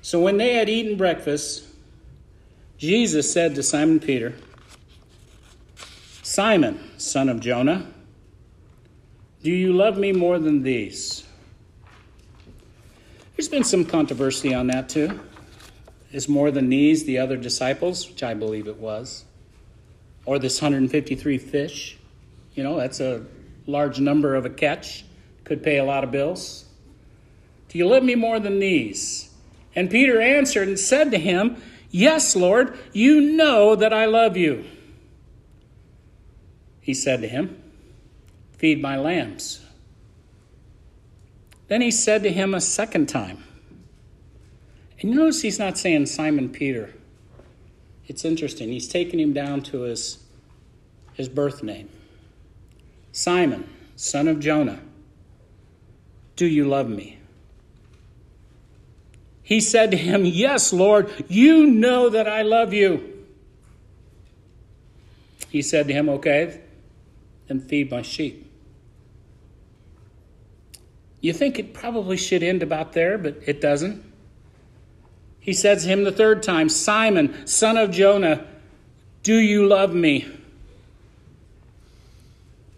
So 0.02 0.22
when 0.22 0.38
they 0.38 0.54
had 0.54 0.70
eaten 0.70 0.96
breakfast, 0.96 1.66
Jesus 2.78 3.32
said 3.32 3.56
to 3.56 3.63
Simon 3.63 4.00
Peter, 4.00 4.34
Simon, 6.24 6.80
son 6.98 7.30
of 7.30 7.40
Jonah, 7.40 7.88
do 9.44 9.52
you 9.52 9.74
love 9.74 9.98
me 9.98 10.12
more 10.12 10.40
than 10.40 10.63
these? 10.63 11.26
There's 13.36 13.50
been 13.50 13.63
some 13.63 13.86
controversy 13.86 14.54
on 14.54 14.68
that 14.68 14.90
too. 14.90 15.20
Is 16.12 16.30
more 16.30 16.52
than 16.52 16.70
these 16.70 17.06
the 17.06 17.18
other 17.18 17.36
disciples, 17.36 18.08
which 18.10 18.24
I 18.24 18.34
believe 18.34 18.68
it 18.68 18.78
was, 18.78 19.26
or 20.26 20.40
this 20.40 20.62
153 20.62 21.38
fish? 21.38 21.98
You 22.56 22.63
know, 22.63 22.78
that's 22.78 23.00
a 23.00 23.26
large 23.66 24.00
number 24.00 24.36
of 24.36 24.46
a 24.46 24.50
catch, 24.50 25.04
could 25.44 25.62
pay 25.62 25.78
a 25.78 25.84
lot 25.84 26.04
of 26.04 26.12
bills. 26.12 26.67
You 27.78 27.88
love 27.88 28.04
me 28.04 28.16
more 28.16 28.40
than 28.40 28.58
these? 28.58 29.30
And 29.76 29.92
Peter 29.92 30.20
answered 30.20 30.68
and 30.68 30.80
said 30.80 31.12
to 31.12 31.20
him, 31.20 31.62
Yes, 31.92 32.36
Lord, 32.36 32.76
you 32.92 33.22
know 33.22 33.76
that 33.76 33.94
I 33.94 34.06
love 34.06 34.36
you. 34.36 34.66
He 36.82 36.96
said 36.96 37.22
to 37.22 37.28
him, 37.28 37.62
Feed 38.54 38.82
my 38.82 38.98
lambs. 38.98 39.63
Then 41.68 41.82
he 41.82 41.92
said 41.92 42.24
to 42.24 42.32
him 42.32 42.56
a 42.56 42.62
second 42.62 43.10
time, 43.10 43.44
and 45.00 45.12
you 45.12 45.16
notice 45.16 45.44
he's 45.44 45.60
not 45.60 45.78
saying 45.78 46.08
Simon 46.08 46.50
Peter. 46.50 46.96
It's 48.08 48.26
interesting. 48.26 48.70
He's 48.70 48.88
taking 48.88 49.20
him 49.20 49.34
down 49.34 49.62
to 49.63 49.82
his, 49.82 50.18
his 51.13 51.30
birth 51.30 51.62
name 51.62 51.90
Simon, 53.12 53.70
son 53.96 54.28
of 54.28 54.40
Jonah. 54.40 54.80
Do 56.36 56.48
you 56.48 56.66
love 56.66 56.90
me? 56.90 57.18
He 59.48 59.62
said 59.62 59.92
to 59.92 59.98
him, 59.98 60.26
Yes, 60.26 60.74
Lord, 60.74 61.10
you 61.30 61.68
know 61.68 62.10
that 62.10 62.28
I 62.28 62.42
love 62.42 62.74
you. 62.74 63.24
He 65.50 65.62
said 65.62 65.88
to 65.88 65.94
him, 65.94 66.10
Okay, 66.10 66.60
then 67.48 67.62
feed 67.62 67.90
my 67.90 68.02
sheep. 68.02 68.52
You 71.22 71.32
think 71.32 71.60
it 71.60 71.74
probably 71.74 72.18
should 72.18 72.44
end 72.44 72.62
about 72.62 72.92
there, 72.92 73.18
but 73.18 73.38
it 73.46 73.62
doesn't. 73.62 74.04
He 75.40 75.54
says 75.54 75.84
to 75.84 75.88
him 75.88 76.04
the 76.04 76.12
third 76.12 76.44
time, 76.44 76.68
Simon, 76.68 77.48
son 77.48 77.78
of 77.78 77.92
Jonah, 77.92 78.46
do 79.24 79.38
you 79.38 79.66
love 79.66 79.94
me? 79.94 80.28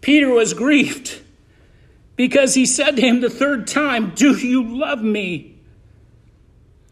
Peter 0.00 0.28
was 0.28 0.54
grieved 0.54 1.20
because 2.14 2.54
he 2.54 2.64
said 2.64 2.94
to 2.94 3.02
him 3.02 3.22
the 3.22 3.28
third 3.28 3.66
time, 3.66 4.12
Do 4.14 4.36
you 4.36 4.78
love 4.78 5.02
me? 5.02 5.56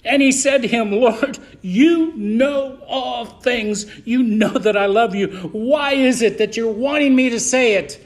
And 0.05 0.23
he 0.23 0.33
said 0.33 0.63
to 0.63 0.69
him, 0.69 0.93
Lord, 0.93 1.39
you 1.61 2.15
know 2.17 2.79
all 2.87 3.25
things. 3.25 3.87
You 4.07 4.23
know 4.23 4.51
that 4.51 4.77
I 4.77 4.87
love 4.87 5.15
you. 5.15 5.29
Why 5.53 5.93
is 5.93 6.23
it 6.23 6.39
that 6.39 6.57
you're 6.57 6.73
wanting 6.73 7.15
me 7.15 7.31
to 7.31 7.41
say 7.41 7.75
it? 7.75 8.05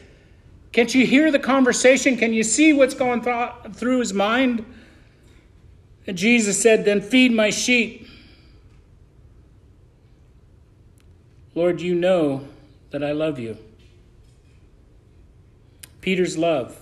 Can't 0.73 0.95
you 0.95 1.07
hear 1.07 1.31
the 1.31 1.39
conversation? 1.39 2.17
Can 2.17 2.33
you 2.33 2.43
see 2.43 2.73
what's 2.73 2.95
going 2.95 3.21
th- 3.23 3.75
through 3.75 3.99
his 3.99 4.15
mind? 4.15 4.65
And 6.07 6.17
Jesus 6.17 6.61
said, 6.61 6.85
Then 6.85 7.01
feed 7.01 7.33
my 7.33 7.51
sheep. 7.51 8.09
Lord, 11.55 11.83
you 11.83 11.95
know 11.95 12.49
that 12.91 13.05
I 13.05 13.13
love 13.13 13.39
you. 13.39 13.59
Peter's 16.01 16.39
love. 16.39 16.79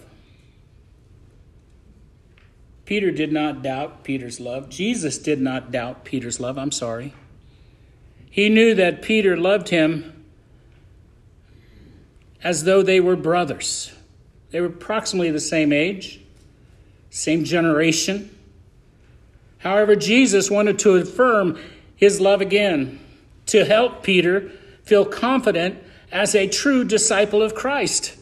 Peter 2.90 3.12
did 3.12 3.32
not 3.32 3.62
doubt 3.62 4.02
Peter's 4.02 4.40
love. 4.40 4.68
Jesus 4.68 5.16
did 5.16 5.40
not 5.40 5.70
doubt 5.70 6.04
Peter's 6.04 6.40
love. 6.40 6.58
I'm 6.58 6.72
sorry. 6.72 7.14
He 8.28 8.48
knew 8.48 8.74
that 8.74 9.00
Peter 9.00 9.36
loved 9.36 9.68
him 9.68 10.24
as 12.42 12.64
though 12.64 12.82
they 12.82 12.98
were 12.98 13.14
brothers. 13.14 13.92
They 14.50 14.60
were 14.60 14.66
approximately 14.66 15.30
the 15.30 15.38
same 15.38 15.72
age, 15.72 16.20
same 17.10 17.44
generation. 17.44 18.36
However, 19.58 19.94
Jesus 19.94 20.50
wanted 20.50 20.80
to 20.80 20.96
affirm 20.96 21.60
his 21.94 22.20
love 22.20 22.40
again, 22.40 22.98
to 23.46 23.64
help 23.64 24.02
Peter 24.02 24.50
feel 24.82 25.04
confident 25.04 25.80
as 26.10 26.34
a 26.34 26.48
true 26.48 26.82
disciple 26.82 27.40
of 27.40 27.54
Christ. 27.54 28.16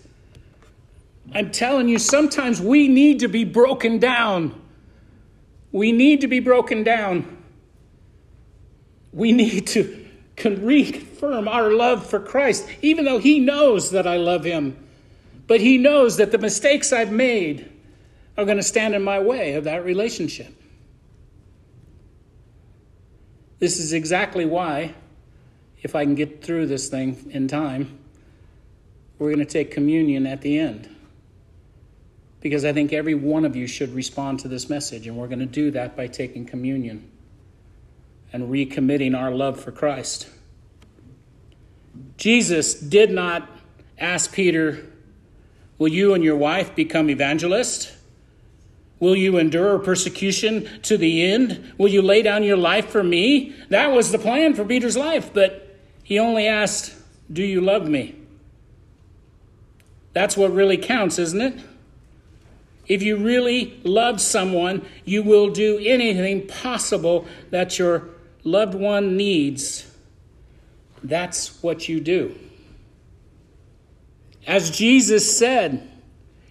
I'm 1.35 1.51
telling 1.51 1.89
you, 1.89 1.99
sometimes 1.99 2.61
we 2.61 2.89
need 2.89 3.21
to 3.21 3.29
be 3.29 3.45
broken 3.45 3.99
down. 3.99 4.61
We 5.73 5.93
need 5.93 6.23
to 6.23 6.29
be 6.29 6.41
broken 6.41 6.83
down. 6.83 7.37
We 9.13 9.33
need 9.33 9.67
to 9.69 10.07
reaffirm 10.45 11.49
our 11.49 11.71
love 11.71 12.07
for 12.07 12.21
Christ, 12.21 12.69
even 12.81 13.05
though 13.05 13.19
He 13.19 13.41
knows 13.41 13.91
that 13.91 14.07
I 14.07 14.17
love 14.17 14.45
Him. 14.45 14.77
But 15.47 15.61
He 15.61 15.77
knows 15.77 16.17
that 16.17 16.33
the 16.33 16.39
mistakes 16.39 16.93
I've 16.93 17.13
made 17.13 17.71
are 18.37 18.45
going 18.45 18.57
to 18.57 18.63
stand 18.63 18.95
in 18.95 19.03
my 19.03 19.19
way 19.19 19.55
of 19.55 19.65
that 19.65 19.85
relationship. 19.85 20.55
This 23.59 23.81
is 23.81 23.93
exactly 23.93 24.45
why, 24.45 24.95
if 25.83 25.95
I 25.97 26.05
can 26.05 26.15
get 26.15 26.43
through 26.45 26.67
this 26.67 26.89
thing 26.89 27.29
in 27.31 27.49
time, 27.49 27.99
we're 29.19 29.35
going 29.35 29.45
to 29.45 29.53
take 29.53 29.73
communion 29.73 30.27
at 30.27 30.43
the 30.43 30.59
end. 30.59 30.95
Because 32.41 32.65
I 32.65 32.73
think 32.73 32.93
every 32.93 33.15
one 33.15 33.45
of 33.45 33.57
you 33.57 33.67
should 33.67 33.95
respond 33.95 34.41
to 34.41 34.49
this 34.49 34.69
message, 34.71 35.07
and 35.07 35.17
we're 35.17 35.27
going 35.27 35.41
to 35.41 35.47
do 35.47 35.71
that 35.73 35.97
by 35.97 36.07
taking 36.07 36.47
communion 36.47 37.11
and 38.33 38.49
recommitting 38.49 39.19
our 39.19 39.31
love 39.31 39.59
for 39.59 39.73
Christ. 39.73 40.29
Jesus 42.17 42.75
did 42.75 43.11
not 43.11 43.49
ask 43.99 44.33
Peter, 44.33 44.85
Will 45.79 45.89
you 45.89 46.13
and 46.15 46.25
your 46.25 46.37
wife 46.37 46.75
become 46.75 47.09
evangelists? 47.09 47.97
Will 49.01 49.15
you 49.15 49.39
endure 49.39 49.79
persecution 49.79 50.69
to 50.83 50.97
the 50.97 51.25
end? 51.25 51.73
Will 51.79 51.89
you 51.89 52.03
lay 52.03 52.23
down 52.23 52.43
your 52.43 52.57
life 52.57 52.89
for 52.89 53.03
me? 53.03 53.55
That 53.69 53.93
was 53.93 54.11
the 54.11 54.19
plan 54.19 54.55
for 54.55 54.65
Peter's 54.65 54.97
life, 54.97 55.33
but 55.33 55.79
he 56.03 56.19
only 56.19 56.49
asked, 56.49 56.95
Do 57.33 57.45
you 57.45 57.61
love 57.61 57.89
me? 57.89 58.17
That's 60.15 60.37
what 60.37 60.53
really 60.53 60.77
counts, 60.77 61.19
isn't 61.21 61.41
it? 61.41 61.61
If 62.89 63.03
you 63.03 63.17
really 63.17 63.79
love 63.85 64.21
someone, 64.21 64.87
you 65.05 65.23
will 65.23 65.51
do 65.51 65.79
anything 65.79 66.47
possible 66.47 67.27
that 67.51 67.79
your 67.79 68.09
loved 68.45 68.75
one 68.75 69.17
needs. 69.17 69.85
That's 71.05 71.63
what 71.63 71.89
you 71.89 72.01
do. 72.01 72.37
As 74.47 74.71
Jesus 74.71 75.39
said, 75.39 75.87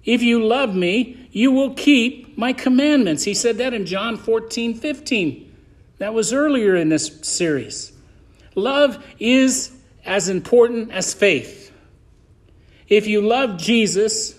if 0.06 0.22
you 0.22 0.46
love 0.46 0.76
me, 0.76 1.28
you 1.32 1.52
will 1.52 1.74
keep 1.74 2.38
my 2.38 2.54
commandments. 2.54 3.24
He 3.24 3.34
said 3.34 3.58
that 3.58 3.74
in 3.74 3.86
John 3.86 4.16
14, 4.16 4.76
15. 4.76 5.56
That 5.98 6.14
was 6.14 6.32
earlier 6.32 6.76
in 6.76 6.90
this 6.90 7.12
series. 7.24 7.92
Love 8.54 9.04
is 9.20 9.72
as 10.06 10.30
important 10.30 10.92
as 10.92 11.14
faith. 11.14 11.72
If 12.88 13.08
you 13.08 13.22
love 13.22 13.58
Jesus, 13.58 14.37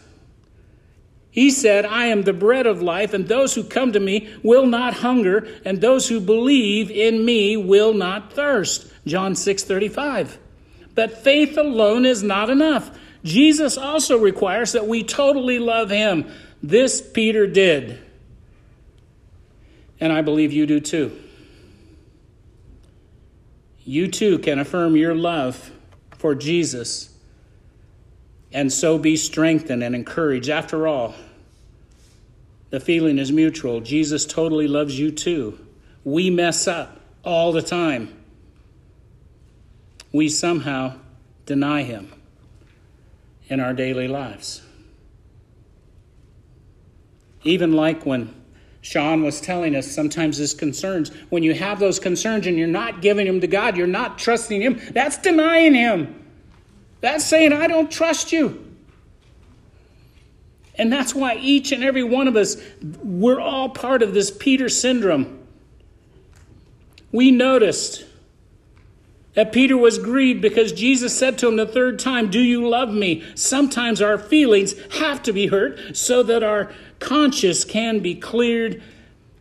he 1.30 1.50
said, 1.50 1.84
I 1.84 2.06
am 2.06 2.22
the 2.22 2.32
bread 2.32 2.66
of 2.66 2.82
life, 2.82 3.12
and 3.12 3.28
those 3.28 3.54
who 3.54 3.62
come 3.62 3.92
to 3.92 4.00
me 4.00 4.34
will 4.42 4.66
not 4.66 4.94
hunger, 4.94 5.46
and 5.64 5.80
those 5.80 6.08
who 6.08 6.20
believe 6.20 6.90
in 6.90 7.24
me 7.24 7.56
will 7.56 7.92
not 7.92 8.32
thirst. 8.32 8.90
John 9.06 9.34
6 9.34 9.64
35. 9.64 10.38
But 10.94 11.22
faith 11.22 11.56
alone 11.56 12.06
is 12.06 12.22
not 12.22 12.50
enough. 12.50 12.90
Jesus 13.24 13.76
also 13.76 14.18
requires 14.18 14.72
that 14.72 14.86
we 14.86 15.04
totally 15.04 15.58
love 15.58 15.90
him. 15.90 16.30
This 16.62 17.00
Peter 17.00 17.46
did. 17.46 18.00
And 20.00 20.12
I 20.12 20.22
believe 20.22 20.52
you 20.52 20.66
do 20.66 20.80
too. 20.80 21.16
You 23.84 24.08
too 24.08 24.38
can 24.38 24.58
affirm 24.58 24.96
your 24.96 25.14
love 25.14 25.70
for 26.16 26.34
Jesus 26.34 27.17
and 28.52 28.72
so 28.72 28.98
be 28.98 29.16
strengthened 29.16 29.82
and 29.82 29.94
encouraged. 29.94 30.48
After 30.48 30.86
all, 30.86 31.14
the 32.70 32.80
feeling 32.80 33.18
is 33.18 33.32
mutual. 33.32 33.80
Jesus 33.80 34.26
totally 34.26 34.68
loves 34.68 34.98
you 34.98 35.10
too. 35.10 35.58
We 36.04 36.30
mess 36.30 36.66
up 36.66 37.00
all 37.24 37.52
the 37.52 37.62
time. 37.62 38.14
We 40.12 40.28
somehow 40.28 40.94
deny 41.46 41.82
him 41.82 42.12
in 43.48 43.60
our 43.60 43.74
daily 43.74 44.08
lives. 44.08 44.62
Even 47.44 47.72
like 47.72 48.04
when 48.04 48.34
Sean 48.80 49.22
was 49.22 49.40
telling 49.40 49.74
us 49.74 49.90
sometimes 49.90 50.38
his 50.38 50.54
concerns, 50.54 51.10
when 51.30 51.42
you 51.42 51.54
have 51.54 51.78
those 51.78 51.98
concerns 51.98 52.46
and 52.46 52.56
you're 52.56 52.66
not 52.66 53.02
giving 53.02 53.26
them 53.26 53.40
to 53.40 53.46
God, 53.46 53.76
you're 53.76 53.86
not 53.86 54.18
trusting 54.18 54.60
Him, 54.60 54.80
that's 54.92 55.18
denying 55.18 55.74
Him. 55.74 56.27
That's 57.00 57.24
saying, 57.24 57.52
I 57.52 57.66
don't 57.66 57.90
trust 57.90 58.32
you. 58.32 58.64
And 60.74 60.92
that's 60.92 61.14
why 61.14 61.36
each 61.36 61.72
and 61.72 61.82
every 61.82 62.04
one 62.04 62.28
of 62.28 62.36
us, 62.36 62.56
we're 63.02 63.40
all 63.40 63.68
part 63.68 64.02
of 64.02 64.14
this 64.14 64.30
Peter 64.30 64.68
syndrome. 64.68 65.46
We 67.10 67.30
noticed 67.30 68.04
that 69.34 69.52
Peter 69.52 69.76
was 69.76 69.98
grieved 69.98 70.40
because 70.40 70.72
Jesus 70.72 71.16
said 71.16 71.38
to 71.38 71.48
him 71.48 71.56
the 71.56 71.66
third 71.66 71.98
time, 71.98 72.30
Do 72.30 72.40
you 72.40 72.68
love 72.68 72.92
me? 72.92 73.24
Sometimes 73.34 74.00
our 74.02 74.18
feelings 74.18 74.74
have 74.94 75.22
to 75.24 75.32
be 75.32 75.46
hurt 75.46 75.96
so 75.96 76.22
that 76.24 76.42
our 76.42 76.72
conscience 76.98 77.64
can 77.64 78.00
be 78.00 78.14
cleared 78.14 78.82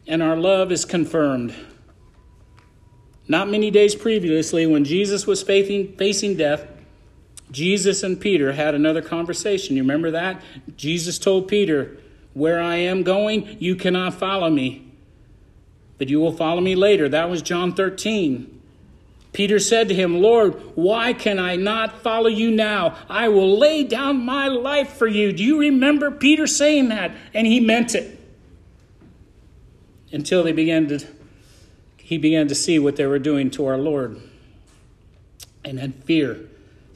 and 0.07 0.23
our 0.23 0.35
love 0.35 0.71
is 0.71 0.85
confirmed. 0.85 1.53
Not 3.27 3.49
many 3.49 3.71
days 3.71 3.93
previously, 3.93 4.65
when 4.65 4.85
Jesus 4.85 5.27
was 5.27 5.43
facing, 5.43 5.97
facing 5.97 6.37
death, 6.37 6.65
Jesus 7.51 8.03
and 8.03 8.19
Peter 8.19 8.51
had 8.53 8.75
another 8.75 9.01
conversation. 9.01 9.75
You 9.75 9.83
remember 9.83 10.11
that? 10.11 10.41
Jesus 10.75 11.17
told 11.17 11.47
Peter, 11.47 11.97
Where 12.33 12.61
I 12.61 12.75
am 12.75 13.03
going, 13.03 13.57
you 13.59 13.75
cannot 13.75 14.13
follow 14.13 14.49
me, 14.49 14.91
but 15.97 16.09
you 16.09 16.19
will 16.19 16.33
follow 16.33 16.61
me 16.61 16.75
later. 16.75 17.07
That 17.07 17.29
was 17.29 17.41
John 17.41 17.73
13. 17.73 18.53
Peter 19.33 19.59
said 19.59 19.87
to 19.89 19.93
him, 19.93 20.21
Lord, 20.21 20.53
why 20.75 21.13
can 21.13 21.37
I 21.37 21.57
not 21.57 22.01
follow 22.01 22.27
you 22.27 22.49
now? 22.49 22.97
I 23.07 23.29
will 23.29 23.57
lay 23.57 23.83
down 23.83 24.25
my 24.25 24.47
life 24.47 24.93
for 24.93 25.07
you. 25.07 25.31
Do 25.31 25.43
you 25.43 25.59
remember 25.59 26.09
Peter 26.09 26.47
saying 26.47 26.89
that? 26.89 27.11
And 27.33 27.45
he 27.45 27.59
meant 27.59 27.93
it. 27.93 28.19
Until 30.11 30.43
they 30.43 30.53
began 30.53 30.87
to 30.87 31.05
he 31.97 32.17
began 32.17 32.47
to 32.47 32.55
see 32.55 32.79
what 32.79 32.95
they 32.95 33.05
were 33.05 33.19
doing 33.19 33.51
to 33.51 33.65
our 33.65 33.77
Lord. 33.77 34.21
And 35.65 35.77
had 35.77 35.93
fear 36.05 36.39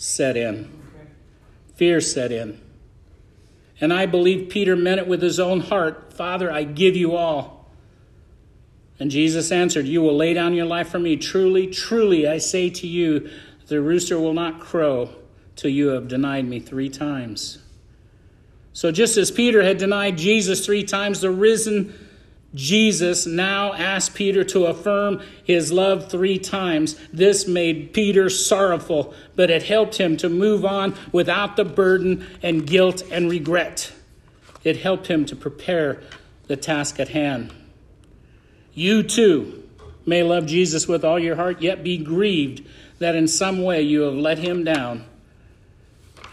set 0.02 0.36
in. 0.36 0.68
Fear 1.76 2.02
set 2.02 2.32
in. 2.32 2.60
And 3.80 3.94
I 3.94 4.08
believe 4.08 4.50
Peter 4.50 4.76
meant 4.76 5.00
it 5.00 5.08
with 5.08 5.22
his 5.22 5.40
own 5.40 5.60
heart 5.60 6.12
Father, 6.14 6.52
I 6.52 6.64
give 6.64 6.96
you 6.96 7.16
all. 7.16 7.72
And 9.00 9.10
Jesus 9.10 9.52
answered, 9.52 9.86
You 9.88 10.02
will 10.02 10.16
lay 10.16 10.34
down 10.34 10.54
your 10.54 10.66
life 10.66 10.90
for 10.90 11.00
me. 11.00 11.18
Truly, 11.18 11.68
truly, 11.68 12.28
I 12.28 12.38
say 12.40 12.70
to 12.72 12.88
you, 12.88 13.30
the 13.68 13.82
rooster 13.82 14.20
will 14.20 14.34
not 14.34 14.60
crow 14.60 15.10
till 15.56 15.72
you 15.72 15.90
have 15.90 16.08
denied 16.08 16.46
me 16.46 16.60
three 16.60 16.90
times. 16.90 17.60
So, 18.74 18.92
just 18.92 19.18
as 19.18 19.32
Peter 19.32 19.64
had 19.64 19.78
denied 19.78 20.18
Jesus 20.18 20.66
three 20.66 20.84
times, 20.84 21.22
the 21.22 21.32
risen 21.32 21.94
Jesus 22.54 23.26
now 23.26 23.74
asked 23.74 24.14
Peter 24.14 24.44
to 24.46 24.66
affirm 24.66 25.22
his 25.44 25.72
love 25.72 26.12
three 26.12 26.38
times. 26.38 26.96
This 27.14 27.48
made 27.48 27.94
Peter 27.94 28.30
sorrowful, 28.30 29.14
but 29.36 29.50
it 29.50 29.64
helped 29.64 29.98
him 29.98 30.18
to 30.18 30.28
move 30.28 30.66
on 30.66 30.96
without 31.12 31.56
the 31.56 31.64
burden 31.64 32.28
and 32.44 32.68
guilt 32.68 33.04
and 33.10 33.30
regret. 33.30 33.94
It 34.64 34.78
helped 34.78 35.08
him 35.08 35.26
to 35.26 35.36
prepare 35.36 36.02
the 36.48 36.58
task 36.58 37.00
at 37.00 37.10
hand. 37.10 37.54
You 38.74 39.04
too 39.04 39.64
may 40.06 40.24
love 40.24 40.46
Jesus 40.46 40.88
with 40.88 41.06
all 41.06 41.20
your 41.20 41.36
heart, 41.36 41.62
yet 41.62 41.84
be 41.84 41.98
grieved 41.98 42.68
that 43.00 43.16
in 43.16 43.28
some 43.28 43.64
way 43.64 43.82
you 43.82 44.02
have 44.02 44.14
let 44.14 44.38
him 44.38 44.64
down. 44.64 45.06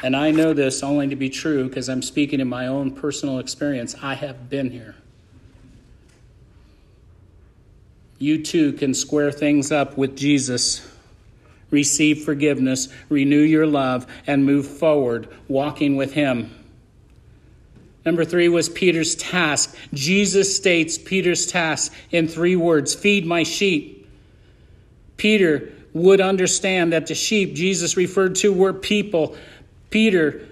And 0.03 0.15
I 0.15 0.31
know 0.31 0.53
this 0.53 0.83
only 0.83 1.09
to 1.09 1.17
be 1.17 1.31
true 1.31 1.67
because 1.69 1.89
I'm 1.89 2.03
speaking 2.03 2.41
in 2.41 2.49
my 2.49 2.67
own 2.67 2.93
personal 2.93 3.39
experience. 3.39 3.95
I 4.03 4.15
have 4.15 4.49
been 4.49 4.71
here. 4.71 4.95
You 8.19 8.43
too 8.43 8.73
can 8.73 8.95
square 8.95 9.31
things 9.31 9.71
up 9.71 9.97
with 9.97 10.17
Jesus. 10.17 10.87
Receive 11.71 12.25
forgiveness, 12.25 12.89
renew 13.09 13.41
your 13.41 13.67
love, 13.67 14.07
and 14.27 14.45
move 14.45 14.67
forward, 14.67 15.29
walking 15.49 15.97
with 15.97 16.15
Him. 16.15 16.55
Number 18.05 18.25
three 18.25 18.49
was 18.49 18.69
Peter's 18.69 19.15
task. 19.17 19.77
Jesus 19.93 20.57
states 20.57 20.97
Peter's 20.97 21.47
task 21.47 21.93
in 22.11 22.27
three 22.27 22.57
words 22.57 22.95
feed 22.95 23.27
my 23.27 23.43
sheep. 23.43 24.09
Peter 25.17 25.73
would 25.93 26.21
understand 26.21 26.93
that 26.93 27.07
the 27.07 27.15
sheep 27.15 27.55
Jesus 27.55 27.97
referred 27.97 28.37
to 28.37 28.53
were 28.53 28.73
people. 28.73 29.37
Peter 29.91 30.47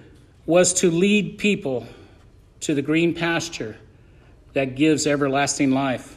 was 0.45 0.73
to 0.75 0.91
lead 0.91 1.37
people 1.37 1.87
to 2.61 2.75
the 2.75 2.81
green 2.81 3.13
pasture 3.13 3.77
that 4.53 4.75
gives 4.75 5.07
everlasting 5.07 5.71
life. 5.71 6.16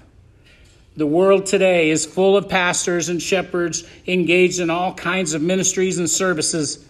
The 1.00 1.06
world 1.06 1.46
today 1.46 1.88
is 1.88 2.04
full 2.04 2.36
of 2.36 2.50
pastors 2.50 3.08
and 3.08 3.22
shepherds 3.22 3.84
engaged 4.06 4.60
in 4.60 4.68
all 4.68 4.92
kinds 4.92 5.32
of 5.32 5.40
ministries 5.40 5.96
and 5.96 6.10
services. 6.10 6.84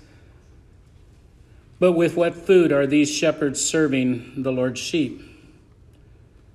But 1.79 1.93
with 1.93 2.17
what 2.17 2.35
food 2.35 2.73
are 2.73 2.89
these 2.89 3.09
shepherds 3.09 3.65
serving 3.65 4.43
the 4.43 4.51
Lord's 4.51 4.81
sheep? 4.81 5.23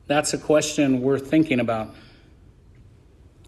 That's 0.06 0.34
a 0.34 0.38
question 0.38 1.02
worth 1.02 1.30
thinking 1.30 1.62
about. 1.62 1.96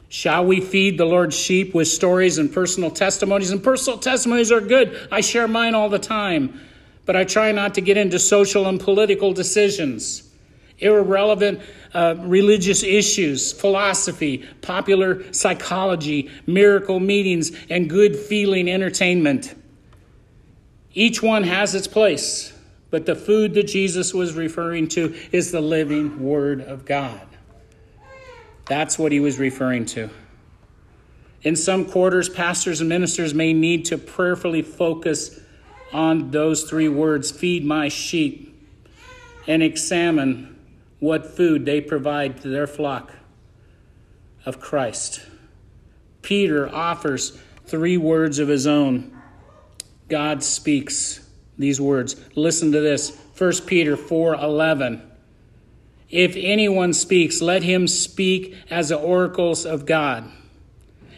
Shall 0.07 0.45
we 0.45 0.61
feed 0.61 0.97
the 0.97 1.03
Lord's 1.03 1.35
sheep 1.35 1.75
with 1.75 1.89
stories 1.89 2.37
and 2.37 2.49
personal 2.49 2.91
testimonies? 2.91 3.51
And 3.51 3.61
personal 3.61 3.99
testimonies 3.99 4.53
are 4.53 4.61
good. 4.61 5.05
I 5.11 5.19
share 5.19 5.49
mine 5.49 5.75
all 5.75 5.89
the 5.89 5.99
time. 5.99 6.61
But 7.05 7.17
I 7.17 7.25
try 7.25 7.51
not 7.51 7.73
to 7.73 7.81
get 7.81 7.97
into 7.97 8.19
social 8.19 8.67
and 8.67 8.79
political 8.79 9.33
decisions 9.33 10.26
irrelevant 10.79 11.61
uh, 11.93 12.15
religious 12.19 12.83
issues, 12.83 13.51
philosophy, 13.51 14.45
popular 14.61 15.31
psychology, 15.33 16.29
miracle 16.45 16.99
meetings, 16.99 17.51
and 17.69 17.89
good 17.89 18.15
feeling 18.15 18.69
entertainment. 18.69 19.55
Each 20.93 21.21
one 21.21 21.43
has 21.43 21.75
its 21.75 21.87
place, 21.87 22.53
but 22.89 23.05
the 23.05 23.15
food 23.15 23.53
that 23.55 23.67
Jesus 23.67 24.13
was 24.13 24.33
referring 24.33 24.87
to 24.89 25.15
is 25.31 25.51
the 25.51 25.61
living 25.61 26.21
Word 26.21 26.61
of 26.61 26.85
God. 26.85 27.21
That's 28.65 28.99
what 28.99 29.11
he 29.11 29.19
was 29.19 29.39
referring 29.39 29.85
to. 29.87 30.09
In 31.43 31.55
some 31.55 31.85
quarters, 31.85 32.27
pastors 32.27 32.81
and 32.81 32.89
ministers 32.89 33.33
may 33.33 33.53
need 33.53 33.85
to 33.85 33.97
prayerfully 33.97 34.63
focus 34.63 35.39
on 35.93 36.31
those 36.31 36.63
three 36.63 36.89
words 36.89 37.31
feed 37.31 37.63
my 37.63 37.87
sheep 37.87 38.53
and 39.47 39.63
examine 39.63 40.56
what 40.99 41.25
food 41.25 41.65
they 41.65 41.81
provide 41.81 42.41
to 42.41 42.47
their 42.49 42.67
flock 42.67 43.13
of 44.45 44.59
Christ. 44.59 45.21
Peter 46.21 46.73
offers 46.73 47.37
three 47.65 47.97
words 47.97 48.39
of 48.39 48.47
his 48.47 48.65
own. 48.65 49.15
God 50.07 50.43
speaks 50.43 51.27
these 51.57 51.79
words. 51.81 52.15
Listen 52.35 52.71
to 52.71 52.79
this. 52.79 53.17
1 53.37 53.67
Peter 53.67 53.95
4:11. 53.95 55.01
If 56.09 56.35
anyone 56.37 56.93
speaks, 56.93 57.41
let 57.41 57.63
him 57.63 57.87
speak 57.87 58.55
as 58.69 58.89
the 58.89 58.97
oracles 58.97 59.65
of 59.65 59.85
God. 59.85 60.31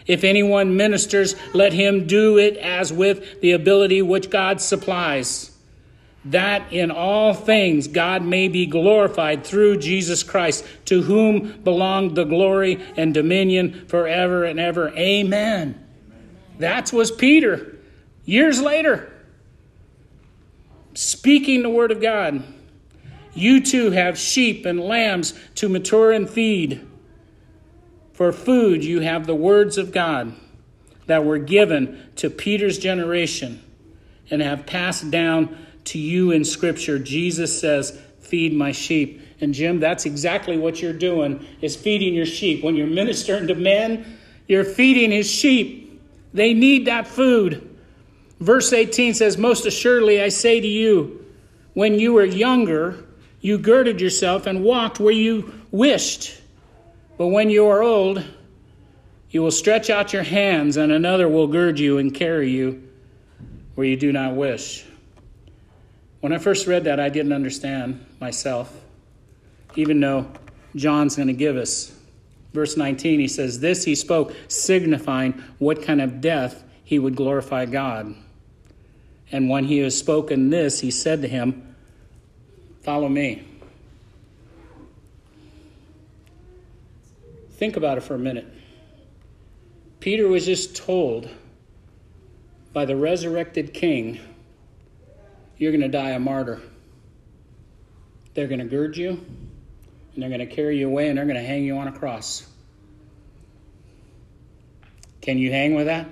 If 0.08 0.24
anyone 0.24 0.76
ministers, 0.76 1.36
let 1.54 1.74
him 1.74 2.08
do 2.08 2.40
it 2.40 2.58
as 2.58 2.92
with 2.92 3.42
the 3.42 3.52
ability 3.52 4.02
which 4.02 4.32
God 4.32 4.60
supplies 4.60 5.49
that 6.26 6.72
in 6.74 6.92
all 6.92 7.34
things 7.34 7.88
God 7.88 8.24
may 8.24 8.48
be 8.48 8.66
glorified 8.66 9.44
through 9.44 9.78
Jesus 9.78 10.22
Christ, 10.24 10.66
to 10.86 11.02
whom 11.02 11.62
belong 11.64 12.14
the 12.14 12.26
glory 12.26 12.84
and 12.98 13.14
dominion 13.14 13.86
forever 13.88 14.44
and 14.44 14.60
ever. 14.60 14.90
Amen. 14.90 15.86
That 16.60 16.92
was 16.92 17.10
Peter 17.10 17.78
years 18.26 18.62
later 18.62 19.12
speaking 20.94 21.62
the 21.62 21.70
word 21.70 21.92
of 21.92 22.02
God. 22.02 22.44
You 23.34 23.62
too 23.62 23.92
have 23.92 24.18
sheep 24.18 24.66
and 24.66 24.80
lambs 24.80 25.34
to 25.56 25.70
mature 25.70 26.12
and 26.12 26.30
feed. 26.30 26.86
For 28.12 28.34
food, 28.34 28.84
you 28.84 29.00
have 29.00 29.26
the 29.26 29.36
words 29.36 29.78
of 29.78 29.94
God 29.94 30.36
that 31.06 31.24
were 31.24 31.38
given 31.38 32.10
to 32.18 32.30
Peter's 32.30 32.78
generation 32.78 33.64
and 34.30 34.42
have 34.42 34.66
passed 34.66 35.10
down 35.10 35.58
to 35.86 36.00
you 36.00 36.32
in 36.32 36.44
Scripture. 36.44 37.00
Jesus 37.00 37.60
says, 37.60 38.00
Feed 38.20 38.54
my 38.54 38.72
sheep. 38.72 39.22
And 39.42 39.54
Jim, 39.54 39.80
that's 39.80 40.06
exactly 40.06 40.58
what 40.58 40.82
you're 40.82 40.94
doing, 40.94 41.46
is 41.62 41.76
feeding 41.76 42.14
your 42.14 42.26
sheep. 42.26 42.64
When 42.64 42.76
you're 42.76 42.88
ministering 42.88 43.48
to 43.48 43.56
men, 43.56 44.18
you're 44.48 44.66
feeding 44.66 45.12
his 45.12 45.30
sheep. 45.30 46.02
They 46.34 46.54
need 46.54 46.86
that 46.86 47.08
food. 47.08 47.78
Verse 48.40 48.72
18 48.72 49.14
says, 49.14 49.38
Most 49.38 49.66
assuredly 49.66 50.22
I 50.22 50.30
say 50.30 50.60
to 50.60 50.68
you, 50.68 51.26
when 51.74 52.00
you 52.00 52.14
were 52.14 52.26
younger, 52.26 53.06
you 53.42 53.58
girded 53.58 54.02
yourself 54.02 54.46
and 54.46 54.64
walked 54.64 55.00
where 55.00 55.14
you 55.14 55.54
wished. 55.72 56.42
But 57.18 57.28
when 57.28 57.50
you 57.50 57.68
are 57.68 57.82
old, 57.82 58.24
you 59.30 59.42
will 59.42 59.52
stretch 59.52 59.90
out 59.90 60.14
your 60.14 60.24
hands, 60.24 60.78
and 60.78 60.92
another 60.92 61.30
will 61.30 61.48
gird 61.48 61.80
you 61.80 61.98
and 61.98 62.14
carry 62.14 62.50
you 62.50 62.90
where 63.76 63.86
you 63.86 63.96
do 63.96 64.12
not 64.12 64.36
wish. 64.36 64.86
When 66.22 66.34
I 66.34 66.38
first 66.38 66.68
read 66.68 66.84
that, 66.84 67.00
I 67.00 67.10
didn't 67.10 67.34
understand 67.34 68.06
myself, 68.20 68.74
even 69.76 70.00
though 70.00 70.28
John's 70.76 71.16
going 71.16 71.28
to 71.28 71.34
give 71.34 71.56
us. 71.56 71.96
Verse 72.54 72.76
19, 72.76 73.20
he 73.20 73.28
says, 73.28 73.60
This 73.60 73.86
he 73.86 73.96
spoke, 73.96 74.36
signifying 74.48 75.34
what 75.60 75.82
kind 75.82 76.02
of 76.02 76.20
death 76.20 76.64
he 76.84 77.00
would 77.00 77.16
glorify 77.16 77.66
God. 77.66 78.16
And 79.32 79.50
when 79.50 79.66
he 79.66 79.78
has 79.80 79.98
spoken 79.98 80.50
this, 80.50 80.80
he 80.80 80.92
said 80.92 81.22
to 81.22 81.28
him, 81.28 81.76
Follow 82.82 83.08
me. 83.08 83.46
Think 87.52 87.78
about 87.78 87.98
it 87.98 88.02
for 88.02 88.16
a 88.16 88.20
minute. 88.20 88.48
Peter 90.00 90.28
was 90.28 90.46
just 90.46 90.76
told 90.76 91.30
by 92.72 92.86
the 92.86 92.96
resurrected 92.96 93.74
king 93.74 94.20
you're 95.60 95.72
going 95.72 95.82
to 95.82 95.88
die 95.88 96.12
a 96.12 96.20
martyr. 96.20 96.60
They're 98.34 98.48
going 98.48 98.60
to 98.60 98.66
gird 98.66 98.98
you, 98.98 99.10
and 99.10 100.24
they're 100.24 100.30
going 100.30 100.40
to 100.40 100.48
carry 100.48 100.80
you 100.80 100.88
away, 100.88 101.10
and 101.10 101.18
they're 101.18 101.26
going 101.26 101.38
to 101.38 101.44
hang 101.44 101.64
you 101.64 101.78
on 101.78 101.88
a 101.88 101.92
cross. 101.92 102.48
Can 105.22 105.38
you 105.38 105.52
hang 105.52 105.76
with 105.76 105.86
that? 105.86 106.08